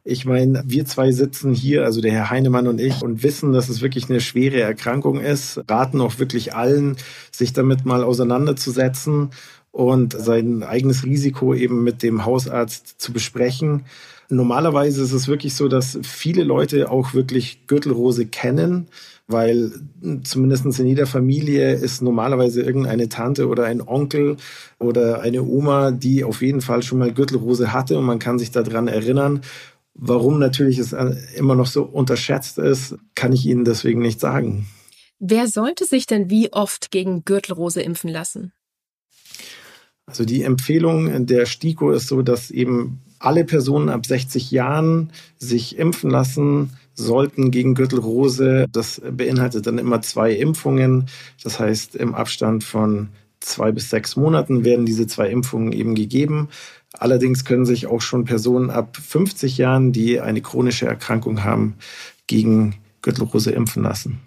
Ich 0.04 0.26
meine, 0.26 0.64
wir 0.66 0.86
zwei 0.86 1.12
sitzen 1.12 1.54
hier, 1.54 1.84
also 1.84 2.00
der 2.02 2.12
Herr 2.12 2.30
Heinemann 2.30 2.68
und 2.68 2.80
ich, 2.80 3.02
und 3.02 3.22
wissen, 3.22 3.52
dass 3.52 3.70
es 3.70 3.82
wirklich 3.82 4.10
eine 4.10 4.22
schwere 4.22 4.60
Erkrankung 4.62 5.20
ist, 5.20 5.62
raten 5.70 6.00
auch 6.00 6.20
wirklich 6.20 6.56
allen, 6.56 6.96
sich 7.32 7.52
damit 7.54 7.86
mal 7.86 8.04
auseinanderzusetzen 8.04 9.32
und 9.72 10.14
sein 10.14 10.64
eigenes 10.64 11.04
Risiko 11.04 11.54
eben 11.54 11.84
mit 11.84 12.02
dem 12.02 12.26
Hausarzt 12.26 12.96
zu 13.00 13.12
besprechen. 13.12 13.86
Normalerweise 14.30 15.04
ist 15.04 15.12
es 15.12 15.28
wirklich 15.28 15.56
so, 15.56 15.68
dass 15.68 16.00
viele 16.04 16.44
Leute 16.44 16.92
auch 16.92 17.14
wirklich 17.14 17.68
Gürtelrose 17.68 18.26
kennen, 18.26 18.88
weil 19.28 19.72
zumindest 20.24 20.66
in 20.80 20.88
jeder 20.88 21.08
Familie 21.08 21.74
ist 21.74 22.02
normalerweise 22.02 22.62
irgendeine 22.62 23.10
Tante 23.10 23.48
oder 23.48 23.66
ein 23.66 23.82
Onkel 23.82 24.38
oder 24.80 25.22
eine 25.22 25.44
Oma, 25.44 25.92
die 25.92 26.24
auf 26.24 26.42
jeden 26.42 26.62
Fall 26.62 26.84
schon 26.84 27.00
mal 27.00 27.14
Gürtelrose 27.14 27.74
hatte 27.74 27.98
und 27.98 28.06
man 28.06 28.20
kann 28.20 28.40
sich 28.40 28.52
daran 28.52 28.88
erinnern. 28.88 29.42
Warum 30.02 30.40
natürlich 30.40 30.80
es 30.80 30.96
immer 31.36 31.56
noch 31.56 31.68
so 31.68 31.84
unterschätzt 31.84 32.58
ist, 32.58 32.96
kann 33.16 33.34
ich 33.34 33.46
Ihnen 33.46 33.66
deswegen 33.66 34.02
nicht 34.02 34.22
sagen. 34.22 34.66
Wer 35.20 35.48
sollte 35.48 35.84
sich 35.84 36.06
denn 36.06 36.30
wie 36.30 36.54
oft 36.54 36.90
gegen 36.90 37.26
Gürtelrose 37.26 37.82
impfen 37.82 38.10
lassen? 38.10 38.54
Also 40.06 40.24
die 40.24 40.44
Empfehlung 40.44 41.26
der 41.26 41.46
STIKO 41.46 41.92
ist 41.92 42.08
so, 42.08 42.22
dass 42.22 42.50
eben 42.50 43.02
alle 43.20 43.44
Personen 43.44 43.90
ab 43.90 44.06
60 44.06 44.52
Jahren 44.52 45.12
sich 45.38 45.78
impfen 45.78 46.10
lassen 46.10 46.72
sollten 46.94 47.52
gegen 47.52 47.76
Gürtelrose. 47.76 48.68
Das 48.72 49.02
beinhaltet 49.12 49.68
dann 49.68 49.78
immer 49.78 50.02
zwei 50.02 50.32
Impfungen. 50.32 51.08
Das 51.44 51.60
heißt, 51.60 51.98
im 51.98 52.16
Abstand 52.16 52.64
von 52.64 53.10
zwei 53.42 53.74
bis 53.74 53.90
sechs 53.90 54.16
Monaten 54.16 54.64
werden 54.64 54.86
diese 54.86 55.08
zwei 55.08 55.30
Impfungen 55.30 55.74
eben 55.74 55.96
gegeben. 55.96 56.48
Allerdings 56.94 57.46
können 57.46 57.66
sich 57.66 57.88
auch 57.88 58.02
schon 58.02 58.26
Personen 58.26 58.70
ab 58.70 58.98
50 58.98 59.58
Jahren, 59.58 59.92
die 59.92 60.20
eine 60.20 60.42
chronische 60.42 60.88
Erkrankung 60.88 61.44
haben, 61.44 61.76
gegen 62.28 62.76
Gürtelrose 63.02 63.52
impfen 63.52 63.84
lassen. 63.84 64.20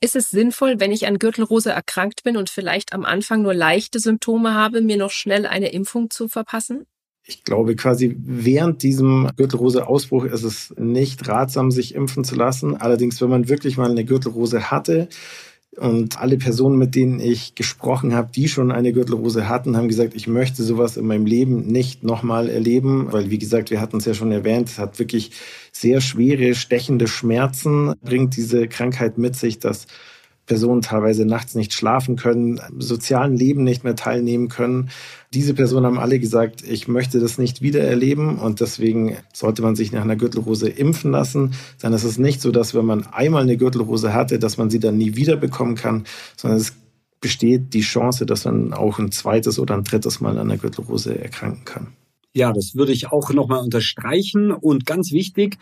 Ist 0.00 0.14
es 0.14 0.30
sinnvoll, 0.30 0.78
wenn 0.78 0.92
ich 0.92 1.06
an 1.06 1.18
Gürtelrose 1.18 1.70
erkrankt 1.70 2.22
bin 2.22 2.36
und 2.36 2.50
vielleicht 2.50 2.92
am 2.92 3.04
Anfang 3.04 3.42
nur 3.42 3.54
leichte 3.54 3.98
Symptome 3.98 4.54
habe, 4.54 4.80
mir 4.80 4.96
noch 4.96 5.10
schnell 5.10 5.44
eine 5.44 5.72
Impfung 5.72 6.10
zu 6.10 6.28
verpassen? 6.28 6.86
Ich 7.24 7.44
glaube, 7.44 7.76
quasi 7.76 8.16
während 8.18 8.82
diesem 8.82 9.30
Gürtelrose-Ausbruch 9.36 10.24
ist 10.24 10.44
es 10.44 10.72
nicht 10.78 11.28
ratsam, 11.28 11.70
sich 11.70 11.94
impfen 11.94 12.24
zu 12.24 12.36
lassen. 12.36 12.76
Allerdings, 12.76 13.20
wenn 13.20 13.28
man 13.28 13.48
wirklich 13.48 13.76
mal 13.76 13.90
eine 13.90 14.04
Gürtelrose 14.04 14.70
hatte, 14.70 15.08
und 15.76 16.18
alle 16.20 16.38
Personen, 16.38 16.78
mit 16.78 16.94
denen 16.94 17.20
ich 17.20 17.54
gesprochen 17.54 18.14
habe, 18.14 18.30
die 18.34 18.48
schon 18.48 18.72
eine 18.72 18.92
Gürtelrose 18.92 19.48
hatten, 19.48 19.76
haben 19.76 19.88
gesagt, 19.88 20.14
ich 20.14 20.26
möchte 20.26 20.62
sowas 20.62 20.96
in 20.96 21.06
meinem 21.06 21.26
Leben 21.26 21.66
nicht 21.66 22.02
nochmal 22.02 22.48
erleben, 22.48 23.12
weil 23.12 23.30
wie 23.30 23.38
gesagt, 23.38 23.70
wir 23.70 23.80
hatten 23.80 23.98
es 23.98 24.04
ja 24.04 24.14
schon 24.14 24.32
erwähnt, 24.32 24.68
es 24.68 24.78
hat 24.78 24.98
wirklich 24.98 25.32
sehr 25.70 26.00
schwere, 26.00 26.54
stechende 26.54 27.06
Schmerzen, 27.06 27.94
bringt 28.02 28.36
diese 28.36 28.66
Krankheit 28.66 29.18
mit 29.18 29.36
sich, 29.36 29.58
dass 29.58 29.86
Personen 30.48 30.82
teilweise 30.82 31.24
nachts 31.24 31.54
nicht 31.54 31.72
schlafen 31.72 32.16
können, 32.16 32.60
sozialen 32.78 33.36
Leben 33.36 33.62
nicht 33.62 33.84
mehr 33.84 33.94
teilnehmen 33.94 34.48
können. 34.48 34.90
Diese 35.32 35.54
Personen 35.54 35.86
haben 35.86 35.98
alle 35.98 36.18
gesagt, 36.18 36.64
ich 36.66 36.88
möchte 36.88 37.20
das 37.20 37.38
nicht 37.38 37.62
wieder 37.62 37.82
erleben 37.82 38.38
und 38.38 38.60
deswegen 38.60 39.16
sollte 39.32 39.62
man 39.62 39.76
sich 39.76 39.92
nach 39.92 40.02
einer 40.02 40.16
Gürtelrose 40.16 40.68
impfen 40.68 41.12
lassen. 41.12 41.52
Ist 41.80 42.04
es 42.04 42.18
nicht 42.18 42.40
so, 42.40 42.50
dass 42.50 42.74
wenn 42.74 42.86
man 42.86 43.06
einmal 43.06 43.42
eine 43.42 43.56
Gürtelrose 43.56 44.12
hatte, 44.12 44.40
dass 44.40 44.56
man 44.56 44.70
sie 44.70 44.80
dann 44.80 44.98
nie 44.98 45.14
wieder 45.14 45.36
bekommen 45.36 45.76
kann, 45.76 46.04
sondern 46.36 46.58
es 46.58 46.72
besteht 47.20 47.74
die 47.74 47.80
Chance, 47.80 48.26
dass 48.26 48.44
man 48.44 48.72
auch 48.72 48.98
ein 48.98 49.12
zweites 49.12 49.58
oder 49.58 49.74
ein 49.74 49.84
drittes 49.84 50.20
Mal 50.20 50.38
an 50.38 50.48
der 50.48 50.58
Gürtelrose 50.58 51.20
erkranken 51.20 51.64
kann. 51.64 51.86
Ja, 52.32 52.52
das 52.52 52.74
würde 52.74 52.92
ich 52.92 53.10
auch 53.10 53.32
nochmal 53.32 53.62
unterstreichen. 53.64 54.52
Und 54.52 54.86
ganz 54.86 55.12
wichtig, 55.12 55.58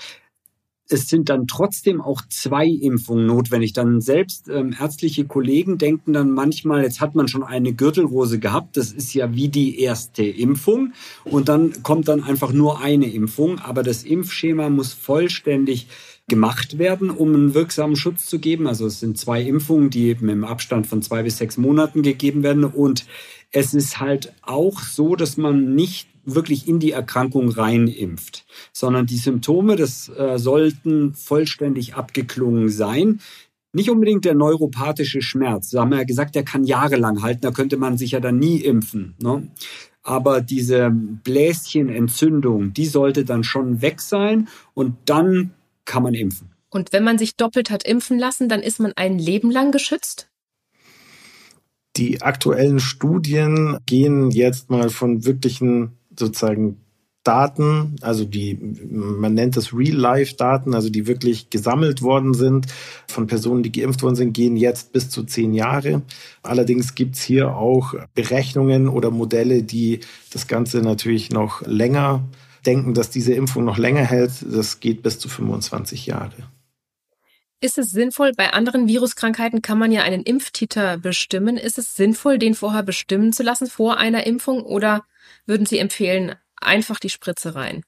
es 0.89 1.09
sind 1.09 1.29
dann 1.29 1.47
trotzdem 1.47 2.01
auch 2.01 2.23
zwei 2.29 2.67
Impfungen 2.67 3.27
notwendig. 3.27 3.73
Dann 3.73 4.01
selbst 4.01 4.49
ähm, 4.49 4.75
ärztliche 4.79 5.25
Kollegen 5.25 5.79
denken 5.79 6.13
dann 6.13 6.31
manchmal, 6.31 6.83
jetzt 6.83 7.01
hat 7.01 7.15
man 7.15 7.29
schon 7.29 7.43
eine 7.43 7.73
Gürtelrose 7.73 8.39
gehabt, 8.39 8.77
das 8.77 8.93
ist 8.93 9.13
ja 9.15 9.35
wie 9.35 9.49
die 9.49 9.81
erste 9.81 10.25
Impfung 10.25 10.93
und 11.25 11.49
dann 11.49 11.83
kommt 11.83 12.09
dann 12.09 12.23
einfach 12.23 12.53
nur 12.53 12.81
eine 12.81 13.11
Impfung, 13.11 13.59
aber 13.59 13.83
das 13.83 14.05
Impfschema 14.05 14.69
muss 14.69 14.93
vollständig 14.93 15.89
gemacht 16.29 16.79
werden, 16.79 17.11
um 17.11 17.35
einen 17.35 17.55
wirksamen 17.55 17.97
Schutz 17.97 18.27
zu 18.27 18.39
geben. 18.39 18.67
Also 18.67 18.87
es 18.87 19.01
sind 19.01 19.19
zwei 19.19 19.43
Impfungen, 19.43 19.91
die 19.91 20.09
eben 20.09 20.29
im 20.29 20.45
Abstand 20.45 20.87
von 20.87 21.03
zwei 21.03 21.23
bis 21.23 21.39
sechs 21.39 21.57
Monaten 21.57 22.03
gegeben 22.03 22.43
werden 22.43 22.65
und 22.65 23.07
es 23.53 23.75
ist 23.75 24.01
halt 24.01 24.33
auch 24.43 24.81
so, 24.81 25.15
dass 25.15 25.37
man 25.37 25.75
nicht 25.75 26.09
wirklich 26.25 26.67
in 26.67 26.81
die 26.81 26.91
Erkrankung 26.91 27.49
reinimpft, 27.49 28.45
sondern 28.73 29.07
die 29.07 29.17
Symptome, 29.17 29.77
das 29.77 30.09
äh, 30.09 30.39
sollten 30.39 31.15
vollständig 31.15 31.95
abgeklungen 31.95 32.69
sein. 32.69 33.21
Nicht 33.73 33.91
unbedingt 33.91 34.25
der 34.25 34.35
neuropathische 34.35 35.23
Schmerz. 35.23 35.71
Da 35.71 35.83
haben 35.83 35.93
ja 35.93 36.03
gesagt, 36.03 36.35
der 36.35 36.43
kann 36.43 36.65
jahrelang 36.65 37.23
halten, 37.23 37.43
da 37.43 37.53
könnte 37.53 37.77
man 37.77 37.97
sich 37.97 38.13
ja 38.13 38.21
dann 38.21 38.39
nie 38.39 38.59
impfen. 38.59 39.15
Ne? 39.23 39.49
aber 40.07 40.41
diese 40.41 40.91
Bläschenentzündung, 40.91 42.73
die 42.73 42.87
sollte 42.87 43.25
dann 43.25 43.43
schon 43.43 43.83
weg 43.83 44.01
sein 44.01 44.47
und 44.73 44.95
dann 45.05 45.51
kann 45.87 46.03
man 46.03 46.13
impfen. 46.13 46.53
Und 46.69 46.93
wenn 46.93 47.05
man 47.05 47.17
sich 47.17 47.37
doppelt 47.37 47.71
hat 47.71 47.85
impfen 47.85 48.19
lassen, 48.19 48.49
dann 48.51 48.61
ist 48.61 48.81
man 48.81 48.93
ein 48.97 49.19
Leben 49.19 49.51
lang 49.51 49.73
geschützt? 49.73 50.29
Die 51.97 52.21
aktuellen 52.21 52.79
Studien 52.79 53.79
gehen 53.87 54.31
jetzt 54.31 54.69
mal 54.69 54.91
von 54.91 55.25
wirklichen 55.25 55.93
sozusagen 56.19 56.77
Daten, 57.27 57.97
also 58.03 58.25
die, 58.25 58.57
man 58.89 59.35
nennt 59.35 59.57
es 59.57 59.75
Real-Life-Daten, 59.75 60.75
also 60.75 60.91
die 60.91 61.09
wirklich 61.09 61.51
gesammelt 61.51 62.01
worden 62.01 62.35
sind 62.35 62.67
von 63.09 63.27
Personen, 63.27 63.65
die 63.65 63.73
geimpft 63.73 64.03
worden 64.05 64.15
sind, 64.15 64.33
gehen 64.33 64.57
jetzt 64.57 64.93
bis 64.93 65.11
zu 65.11 65.25
zehn 65.25 65.53
Jahre. 65.53 66.03
Allerdings 66.43 66.95
gibt's 66.95 67.23
hier 67.23 67.57
auch 67.57 67.95
Berechnungen 68.15 68.87
oder 68.89 69.11
Modelle, 69.11 69.65
die 69.65 70.01
das 70.33 70.47
Ganze 70.47 70.83
natürlich 70.83 71.31
noch 71.31 71.67
länger 71.67 72.23
denken, 72.67 72.95
dass 72.95 73.11
diese 73.11 73.35
Impfung 73.35 73.65
noch 73.65 73.79
länger 73.79 74.05
hält. 74.05 74.33
Das 74.43 74.81
geht 74.81 75.03
bis 75.03 75.19
zu 75.19 75.29
25 75.29 76.07
Jahre. 76.07 76.35
Ist 77.61 77.79
es 77.79 77.91
sinnvoll, 77.91 78.33
bei 78.37 78.53
anderen 78.53 78.87
Viruskrankheiten 78.87 79.63
kann 79.63 79.79
man 79.79 79.91
ja 79.91 80.03
einen 80.03 80.23
Impftiter 80.23 80.99
bestimmen. 80.99 81.57
Ist 81.57 81.79
es 81.79 81.95
sinnvoll, 81.95 82.39
den 82.39 82.55
vorher 82.55 82.83
bestimmen 82.83 83.33
zu 83.33 83.43
lassen 83.43 83.67
vor 83.67 83.97
einer 83.97 84.27
Impfung 84.27 84.63
oder 84.63 85.05
würden 85.47 85.65
Sie 85.65 85.79
empfehlen, 85.79 86.35
einfach 86.61 87.01
die 87.01 87.09
Spritze 87.09 87.55
rein? 87.55 87.83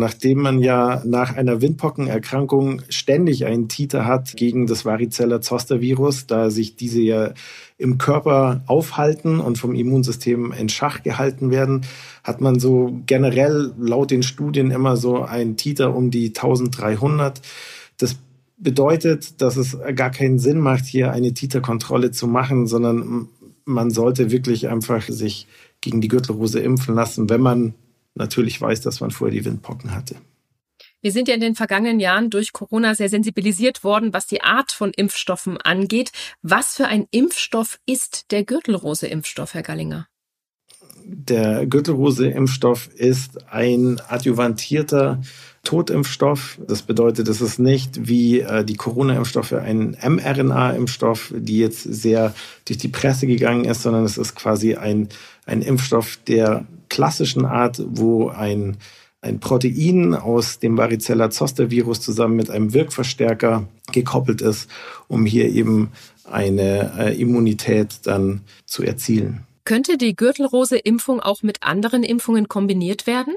Nachdem 0.00 0.38
man 0.38 0.60
ja 0.60 1.02
nach 1.04 1.36
einer 1.36 1.60
Windpockenerkrankung 1.60 2.80
ständig 2.88 3.44
einen 3.44 3.68
Titer 3.68 4.06
hat 4.06 4.34
gegen 4.34 4.66
das 4.66 4.86
Varicella-Zoster-Virus, 4.86 6.26
da 6.26 6.48
sich 6.48 6.74
diese 6.74 7.02
ja 7.02 7.34
im 7.76 7.98
Körper 7.98 8.62
aufhalten 8.66 9.40
und 9.40 9.58
vom 9.58 9.74
Immunsystem 9.74 10.52
in 10.52 10.70
Schach 10.70 11.02
gehalten 11.02 11.50
werden, 11.50 11.82
hat 12.24 12.40
man 12.40 12.58
so 12.58 12.98
generell 13.04 13.74
laut 13.78 14.10
den 14.10 14.22
Studien 14.22 14.70
immer 14.70 14.96
so 14.96 15.22
einen 15.22 15.58
Titer 15.58 15.94
um 15.94 16.10
die 16.10 16.28
1300. 16.28 17.42
Das 17.98 18.16
bedeutet, 18.56 19.42
dass 19.42 19.58
es 19.58 19.76
gar 19.96 20.10
keinen 20.10 20.38
Sinn 20.38 20.60
macht, 20.60 20.86
hier 20.86 21.12
eine 21.12 21.34
Titerkontrolle 21.34 22.10
zu 22.10 22.26
machen, 22.26 22.66
sondern 22.66 23.28
man 23.66 23.90
sollte 23.90 24.30
wirklich 24.30 24.68
einfach 24.68 25.02
sich 25.02 25.46
gegen 25.82 26.00
die 26.00 26.08
Gürtelrose 26.08 26.60
impfen 26.60 26.94
lassen, 26.94 27.28
wenn 27.28 27.42
man 27.42 27.74
natürlich 28.14 28.60
weiß, 28.60 28.80
dass 28.80 29.00
man 29.00 29.10
vorher 29.10 29.36
die 29.36 29.44
Windpocken 29.44 29.94
hatte. 29.94 30.16
Wir 31.02 31.12
sind 31.12 31.28
ja 31.28 31.34
in 31.34 31.40
den 31.40 31.54
vergangenen 31.54 31.98
Jahren 31.98 32.28
durch 32.28 32.52
Corona 32.52 32.94
sehr 32.94 33.08
sensibilisiert 33.08 33.84
worden, 33.84 34.12
was 34.12 34.26
die 34.26 34.42
Art 34.42 34.70
von 34.70 34.92
Impfstoffen 34.92 35.56
angeht. 35.56 36.12
Was 36.42 36.76
für 36.76 36.86
ein 36.86 37.06
Impfstoff 37.10 37.80
ist 37.86 38.30
der 38.32 38.44
Gürtelrose-Impfstoff, 38.44 39.54
Herr 39.54 39.62
Gallinger? 39.62 40.09
Der 41.04 41.66
Gürtelrose-Impfstoff 41.66 42.88
ist 42.94 43.50
ein 43.50 44.00
adjuvantierter 44.08 45.20
Totimpfstoff. 45.62 46.58
Das 46.66 46.82
bedeutet, 46.82 47.28
es 47.28 47.40
ist 47.40 47.58
nicht 47.58 48.08
wie 48.08 48.40
äh, 48.40 48.64
die 48.64 48.76
Corona-Impfstoffe 48.76 49.52
ein 49.52 49.96
mRNA-Impfstoff, 50.02 51.34
die 51.36 51.58
jetzt 51.58 51.82
sehr 51.82 52.34
durch 52.64 52.78
die 52.78 52.88
Presse 52.88 53.26
gegangen 53.26 53.64
ist, 53.64 53.82
sondern 53.82 54.04
es 54.04 54.16
ist 54.16 54.34
quasi 54.34 54.74
ein, 54.74 55.08
ein 55.46 55.62
Impfstoff 55.62 56.18
der 56.26 56.64
klassischen 56.88 57.44
Art, 57.44 57.82
wo 57.86 58.28
ein, 58.28 58.78
ein 59.20 59.38
Protein 59.38 60.14
aus 60.14 60.58
dem 60.58 60.78
Varicella-Zoster-Virus 60.78 62.00
zusammen 62.00 62.36
mit 62.36 62.50
einem 62.50 62.72
Wirkverstärker 62.72 63.68
gekoppelt 63.92 64.40
ist, 64.40 64.68
um 65.08 65.26
hier 65.26 65.50
eben 65.50 65.90
eine 66.24 66.92
äh, 66.98 67.20
Immunität 67.20 68.00
dann 68.04 68.40
zu 68.64 68.82
erzielen. 68.82 69.44
Könnte 69.64 69.98
die 69.98 70.16
Gürtelrose-Impfung 70.16 71.20
auch 71.20 71.42
mit 71.42 71.62
anderen 71.62 72.02
Impfungen 72.02 72.48
kombiniert 72.48 73.06
werden? 73.06 73.34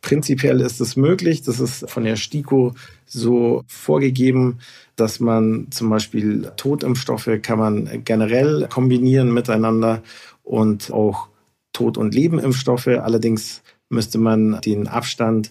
Prinzipiell 0.00 0.60
ist 0.60 0.80
es 0.80 0.96
möglich. 0.96 1.42
Das 1.42 1.58
ist 1.58 1.90
von 1.90 2.04
der 2.04 2.16
STIKO 2.16 2.74
so 3.06 3.64
vorgegeben, 3.66 4.58
dass 4.94 5.20
man 5.20 5.66
zum 5.70 5.90
Beispiel 5.90 6.52
Totimpfstoffe 6.56 7.30
kann 7.42 7.58
man 7.58 8.04
generell 8.04 8.68
kombinieren 8.70 9.32
miteinander 9.32 10.02
und 10.44 10.92
auch 10.92 11.28
Tod- 11.72 11.98
und 11.98 12.14
Lebenimpfstoffe. 12.14 12.86
Allerdings 12.86 13.62
müsste 13.88 14.18
man 14.18 14.60
den 14.60 14.86
Abstand 14.86 15.50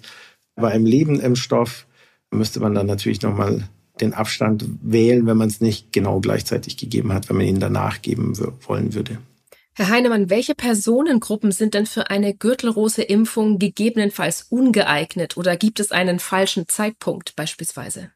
bei 0.55 0.71
einem 0.71 0.85
Lebenimpfstoff 0.85 1.85
müsste 2.31 2.59
man 2.59 2.73
dann 2.73 2.87
natürlich 2.87 3.21
nochmal 3.21 3.67
den 4.01 4.13
Abstand 4.13 4.65
wählen, 4.81 5.25
wenn 5.25 5.37
man 5.37 5.47
es 5.47 5.61
nicht 5.61 5.93
genau 5.93 6.19
gleichzeitig 6.19 6.77
gegeben 6.77 7.13
hat, 7.13 7.29
wenn 7.29 7.37
man 7.37 7.45
ihn 7.45 7.59
danach 7.59 8.01
geben 8.01 8.37
wollen 8.67 8.93
würde. 8.93 9.17
Herr 9.77 9.89
Heinemann, 9.89 10.29
welche 10.29 10.55
Personengruppen 10.55 11.51
sind 11.51 11.73
denn 11.73 11.85
für 11.85 12.09
eine 12.09 12.33
Gürtelrose-Impfung 12.33 13.59
gegebenenfalls 13.59 14.43
ungeeignet 14.43 15.35
oder 15.35 15.57
gibt 15.57 15.81
es 15.81 15.91
einen 15.91 16.19
falschen 16.19 16.69
Zeitpunkt 16.69 17.35
beispielsweise? 17.35 18.09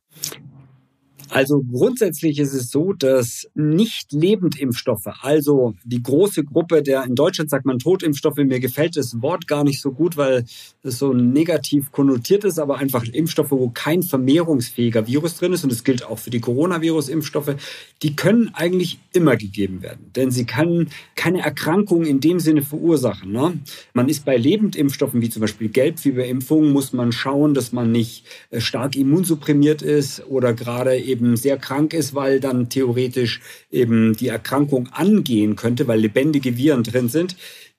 Also 1.30 1.64
grundsätzlich 1.64 2.40
ist 2.40 2.54
es 2.54 2.72
so, 2.72 2.94
dass 2.94 3.48
nicht 3.54 4.12
Lebendimpfstoffe, 4.12 5.08
also 5.22 5.76
die 5.84 6.02
große 6.02 6.44
Gruppe 6.44 6.82
der, 6.82 7.04
in 7.04 7.16
Deutschland 7.16 7.50
sagt 7.50 7.66
man 7.66 7.80
Totimpfstoffe, 7.80 8.38
mir 8.38 8.60
gefällt 8.60 8.98
das 8.98 9.22
Wort 9.22 9.48
gar 9.48 9.64
nicht 9.64 9.82
so 9.82 9.92
gut, 9.92 10.18
weil 10.18 10.46
es 10.84 10.98
so 10.98 11.14
negativ 11.14 11.92
konnotiert 11.92 12.44
ist, 12.44 12.60
aber 12.60 12.78
einfach 12.78 13.04
Impfstoffe, 13.04 13.52
wo 13.52 13.70
kein 13.70 14.04
vermehrungsfähiger 14.04 15.08
Virus 15.08 15.36
drin 15.36 15.54
ist, 15.54 15.64
und 15.64 15.72
das 15.72 15.84
gilt 15.84 16.06
auch 16.06 16.20
für 16.20 16.30
die 16.30 16.40
Coronavirus-Impfstoffe, 16.40 17.56
die 18.02 18.16
können 18.16 18.52
eigentlich 18.54 19.00
immer 19.14 19.36
gegeben 19.36 19.82
werden, 19.82 20.12
denn 20.16 20.32
sie 20.32 20.46
können 20.46 20.90
keine 21.16 21.42
Erkrankung 21.42 22.06
in 22.06 22.20
dem 22.20 22.40
Sinne 22.40 22.62
verursachen. 22.62 23.32
Ne? 23.32 23.60
Man 23.94 24.10
ist 24.10 24.26
bei 24.26 24.38
Lebendimpfstoffen, 24.38 25.22
wie 25.22 25.30
zum 25.30 25.42
Beispiel 25.42 25.70
Gelbfieberimpfungen, 25.70 26.72
muss 26.72 26.94
man 26.94 27.12
schauen, 27.12 27.54
dass 27.54 27.72
man 27.72 27.92
nicht 27.92 28.26
äh, 28.50 28.62
stark 28.62 28.96
immunsupprimiert 28.96 29.82
ist 29.82 30.24
oder 30.28 30.54
gerade 30.54 30.98
eben 30.98 31.19
eben 31.20 31.38
sehr 31.38 31.58
krank 31.58 31.94
ist, 31.94 32.16
weil 32.16 32.40
dann 32.40 32.70
theoretisch 32.70 33.42
eben 33.70 34.16
die 34.16 34.30
Erkrankung 34.30 34.90
angehen 34.92 35.56
könnte, 35.56 35.88
weil 35.88 36.00
lebendige 36.00 36.58
Viren 36.58 36.84
drin 36.84 37.10
sind. 37.10 37.36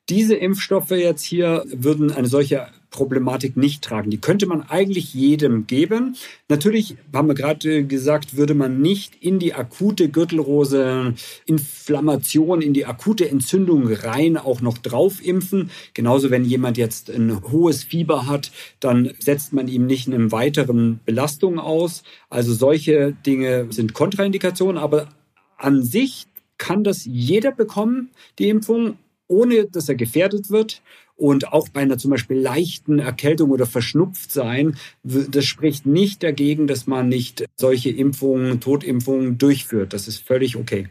Diese 0.08 0.34
Impfstoffe 0.34 0.90
jetzt 0.90 1.22
hier 1.22 1.64
würden 1.72 2.10
eine 2.12 2.26
solche 2.28 2.68
Problematik 2.90 3.56
nicht 3.56 3.82
tragen. 3.82 4.10
Die 4.10 4.20
könnte 4.20 4.46
man 4.46 4.62
eigentlich 4.62 5.14
jedem 5.14 5.66
geben. 5.66 6.16
Natürlich, 6.48 6.96
haben 7.14 7.28
wir 7.28 7.34
gerade 7.34 7.84
gesagt, 7.84 8.36
würde 8.36 8.54
man 8.54 8.80
nicht 8.80 9.14
in 9.20 9.38
die 9.38 9.54
akute 9.54 10.08
Gürtelrose 10.08 11.14
Inflammation, 11.46 12.62
in 12.62 12.74
die 12.74 12.86
akute 12.86 13.28
Entzündung 13.28 13.92
rein 13.92 14.36
auch 14.36 14.60
noch 14.60 14.78
drauf 14.78 15.24
impfen. 15.24 15.70
Genauso, 15.94 16.30
wenn 16.30 16.44
jemand 16.44 16.78
jetzt 16.78 17.10
ein 17.10 17.42
hohes 17.50 17.84
Fieber 17.84 18.26
hat, 18.26 18.50
dann 18.80 19.12
setzt 19.18 19.52
man 19.52 19.68
ihm 19.68 19.86
nicht 19.86 20.08
einem 20.08 20.32
weiteren 20.32 21.00
Belastung 21.04 21.58
aus. 21.58 22.02
Also 22.28 22.52
solche 22.52 23.12
Dinge 23.24 23.68
sind 23.70 23.94
Kontraindikationen, 23.94 24.78
aber 24.78 25.08
an 25.56 25.82
sich 25.84 26.26
kann 26.58 26.84
das 26.84 27.04
jeder 27.04 27.52
bekommen, 27.52 28.10
die 28.38 28.48
Impfung, 28.48 28.98
ohne 29.28 29.66
dass 29.66 29.88
er 29.88 29.94
gefährdet 29.94 30.50
wird. 30.50 30.82
Und 31.20 31.52
auch 31.52 31.68
bei 31.68 31.82
einer 31.82 31.98
zum 31.98 32.12
Beispiel 32.12 32.38
leichten 32.38 32.98
Erkältung 32.98 33.50
oder 33.50 33.66
Verschnupftsein, 33.66 34.76
das 35.02 35.44
spricht 35.44 35.84
nicht 35.84 36.22
dagegen, 36.22 36.66
dass 36.66 36.86
man 36.86 37.10
nicht 37.10 37.44
solche 37.56 37.90
Impfungen, 37.90 38.58
Totimpfungen 38.58 39.36
durchführt. 39.36 39.92
Das 39.92 40.08
ist 40.08 40.26
völlig 40.26 40.56
okay. 40.56 40.88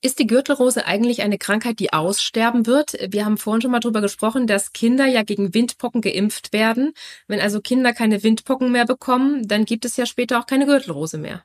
Ist 0.00 0.18
die 0.18 0.26
Gürtelrose 0.26 0.86
eigentlich 0.86 1.20
eine 1.20 1.36
Krankheit, 1.36 1.78
die 1.78 1.92
aussterben 1.92 2.66
wird? 2.66 2.96
Wir 3.10 3.26
haben 3.26 3.36
vorhin 3.36 3.60
schon 3.60 3.70
mal 3.70 3.80
darüber 3.80 4.00
gesprochen, 4.00 4.46
dass 4.46 4.72
Kinder 4.72 5.04
ja 5.04 5.22
gegen 5.24 5.52
Windpocken 5.52 6.00
geimpft 6.00 6.54
werden. 6.54 6.94
Wenn 7.28 7.40
also 7.40 7.60
Kinder 7.60 7.92
keine 7.92 8.22
Windpocken 8.22 8.72
mehr 8.72 8.86
bekommen, 8.86 9.46
dann 9.46 9.66
gibt 9.66 9.84
es 9.84 9.98
ja 9.98 10.06
später 10.06 10.40
auch 10.40 10.46
keine 10.46 10.64
Gürtelrose 10.64 11.18
mehr. 11.18 11.44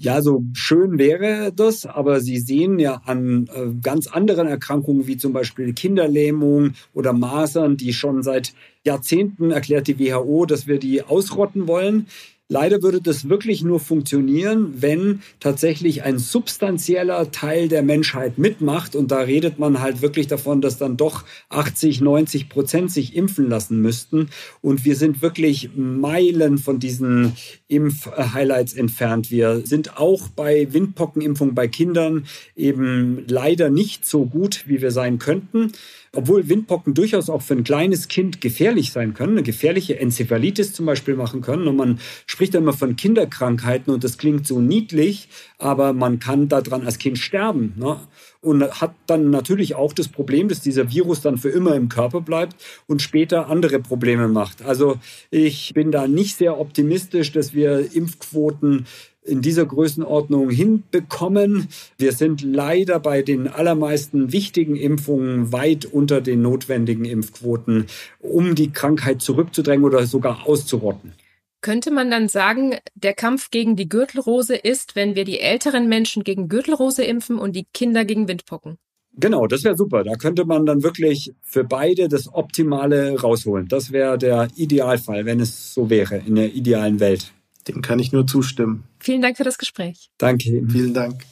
Ja, 0.00 0.22
so 0.22 0.44
schön 0.52 0.96
wäre 0.96 1.52
das, 1.52 1.84
aber 1.84 2.20
Sie 2.20 2.38
sehen 2.38 2.78
ja 2.78 3.02
an 3.04 3.50
äh, 3.52 3.74
ganz 3.82 4.06
anderen 4.06 4.46
Erkrankungen 4.46 5.08
wie 5.08 5.16
zum 5.16 5.32
Beispiel 5.32 5.72
Kinderlähmung 5.72 6.74
oder 6.94 7.12
Masern, 7.12 7.76
die 7.76 7.92
schon 7.92 8.22
seit 8.22 8.54
Jahrzehnten 8.84 9.50
erklärt 9.50 9.88
die 9.88 9.98
WHO, 9.98 10.46
dass 10.46 10.68
wir 10.68 10.78
die 10.78 11.02
ausrotten 11.02 11.66
wollen. 11.66 12.06
Leider 12.50 12.80
würde 12.80 13.02
das 13.02 13.28
wirklich 13.28 13.62
nur 13.62 13.78
funktionieren, 13.78 14.80
wenn 14.80 15.20
tatsächlich 15.38 16.04
ein 16.04 16.18
substanzieller 16.18 17.30
Teil 17.30 17.68
der 17.68 17.82
Menschheit 17.82 18.38
mitmacht. 18.38 18.96
Und 18.96 19.10
da 19.10 19.18
redet 19.18 19.58
man 19.58 19.80
halt 19.80 20.00
wirklich 20.00 20.28
davon, 20.28 20.62
dass 20.62 20.78
dann 20.78 20.96
doch 20.96 21.24
80, 21.50 22.00
90 22.00 22.48
Prozent 22.48 22.90
sich 22.90 23.14
impfen 23.14 23.50
lassen 23.50 23.82
müssten. 23.82 24.30
Und 24.62 24.86
wir 24.86 24.96
sind 24.96 25.20
wirklich 25.20 25.70
Meilen 25.76 26.56
von 26.56 26.78
diesen 26.78 27.34
Impf-Highlights 27.68 28.72
entfernt. 28.72 29.30
Wir 29.30 29.60
sind 29.64 29.98
auch 29.98 30.28
bei 30.28 30.72
Windpockenimpfung 30.72 31.54
bei 31.54 31.68
Kindern 31.68 32.24
eben 32.56 33.24
leider 33.28 33.70
nicht 33.70 34.06
so 34.06 34.24
gut, 34.24 34.64
wie 34.66 34.80
wir 34.80 34.90
sein 34.90 35.18
könnten. 35.18 35.72
Obwohl 36.14 36.48
Windpocken 36.48 36.94
durchaus 36.94 37.28
auch 37.28 37.42
für 37.42 37.54
ein 37.54 37.64
kleines 37.64 38.08
Kind 38.08 38.40
gefährlich 38.40 38.92
sein 38.92 39.12
können, 39.12 39.32
eine 39.32 39.42
gefährliche 39.42 40.00
Enzephalitis 40.00 40.72
zum 40.72 40.86
Beispiel 40.86 41.14
machen 41.14 41.42
können. 41.42 41.68
Und 41.68 41.76
man 41.76 42.00
spricht 42.26 42.54
immer 42.54 42.72
von 42.72 42.96
Kinderkrankheiten 42.96 43.92
und 43.92 44.02
das 44.02 44.16
klingt 44.16 44.46
so 44.46 44.58
niedlich, 44.60 45.28
aber 45.58 45.92
man 45.92 46.18
kann 46.18 46.48
daran 46.48 46.86
als 46.86 46.98
Kind 46.98 47.18
sterben. 47.18 47.74
Ne? 47.76 48.00
Und 48.40 48.62
hat 48.80 48.94
dann 49.06 49.30
natürlich 49.30 49.74
auch 49.74 49.92
das 49.92 50.08
Problem, 50.08 50.48
dass 50.48 50.60
dieser 50.60 50.90
Virus 50.90 51.20
dann 51.20 51.38
für 51.38 51.50
immer 51.50 51.74
im 51.74 51.88
Körper 51.88 52.20
bleibt 52.20 52.56
und 52.86 53.02
später 53.02 53.48
andere 53.48 53.80
Probleme 53.80 54.28
macht. 54.28 54.62
Also 54.62 54.96
ich 55.30 55.74
bin 55.74 55.90
da 55.90 56.06
nicht 56.06 56.36
sehr 56.36 56.58
optimistisch, 56.58 57.32
dass 57.32 57.52
wir 57.52 57.92
Impfquoten 57.92 58.86
in 59.24 59.42
dieser 59.42 59.66
Größenordnung 59.66 60.50
hinbekommen. 60.50 61.68
Wir 61.98 62.12
sind 62.12 62.42
leider 62.42 62.98
bei 62.98 63.22
den 63.22 63.46
allermeisten 63.46 64.32
wichtigen 64.32 64.76
Impfungen 64.76 65.52
weit 65.52 65.84
unter 65.84 66.20
den 66.20 66.42
notwendigen 66.42 67.04
Impfquoten, 67.04 67.86
um 68.20 68.54
die 68.54 68.70
Krankheit 68.70 69.20
zurückzudrängen 69.20 69.84
oder 69.84 70.06
sogar 70.06 70.46
auszurotten. 70.46 71.12
Könnte 71.60 71.90
man 71.90 72.10
dann 72.10 72.28
sagen, 72.28 72.76
der 72.94 73.14
Kampf 73.14 73.50
gegen 73.50 73.74
die 73.74 73.88
Gürtelrose 73.88 74.54
ist, 74.54 74.94
wenn 74.94 75.16
wir 75.16 75.24
die 75.24 75.40
älteren 75.40 75.88
Menschen 75.88 76.22
gegen 76.22 76.48
Gürtelrose 76.48 77.04
impfen 77.04 77.38
und 77.38 77.56
die 77.56 77.66
Kinder 77.72 78.04
gegen 78.04 78.28
Windpocken? 78.28 78.78
Genau, 79.20 79.48
das 79.48 79.64
wäre 79.64 79.76
super. 79.76 80.04
Da 80.04 80.14
könnte 80.14 80.44
man 80.44 80.64
dann 80.64 80.84
wirklich 80.84 81.32
für 81.42 81.64
beide 81.64 82.08
das 82.08 82.32
Optimale 82.32 83.20
rausholen. 83.20 83.66
Das 83.66 83.90
wäre 83.90 84.16
der 84.16 84.48
Idealfall, 84.54 85.24
wenn 85.24 85.40
es 85.40 85.74
so 85.74 85.90
wäre 85.90 86.18
in 86.18 86.36
der 86.36 86.54
idealen 86.54 87.00
Welt. 87.00 87.32
Dem 87.66 87.82
kann 87.82 87.98
ich 87.98 88.12
nur 88.12 88.26
zustimmen. 88.26 88.84
Vielen 89.00 89.20
Dank 89.20 89.36
für 89.36 89.44
das 89.44 89.58
Gespräch. 89.58 90.10
Danke. 90.18 90.62
Vielen 90.68 90.94
Dank. 90.94 91.22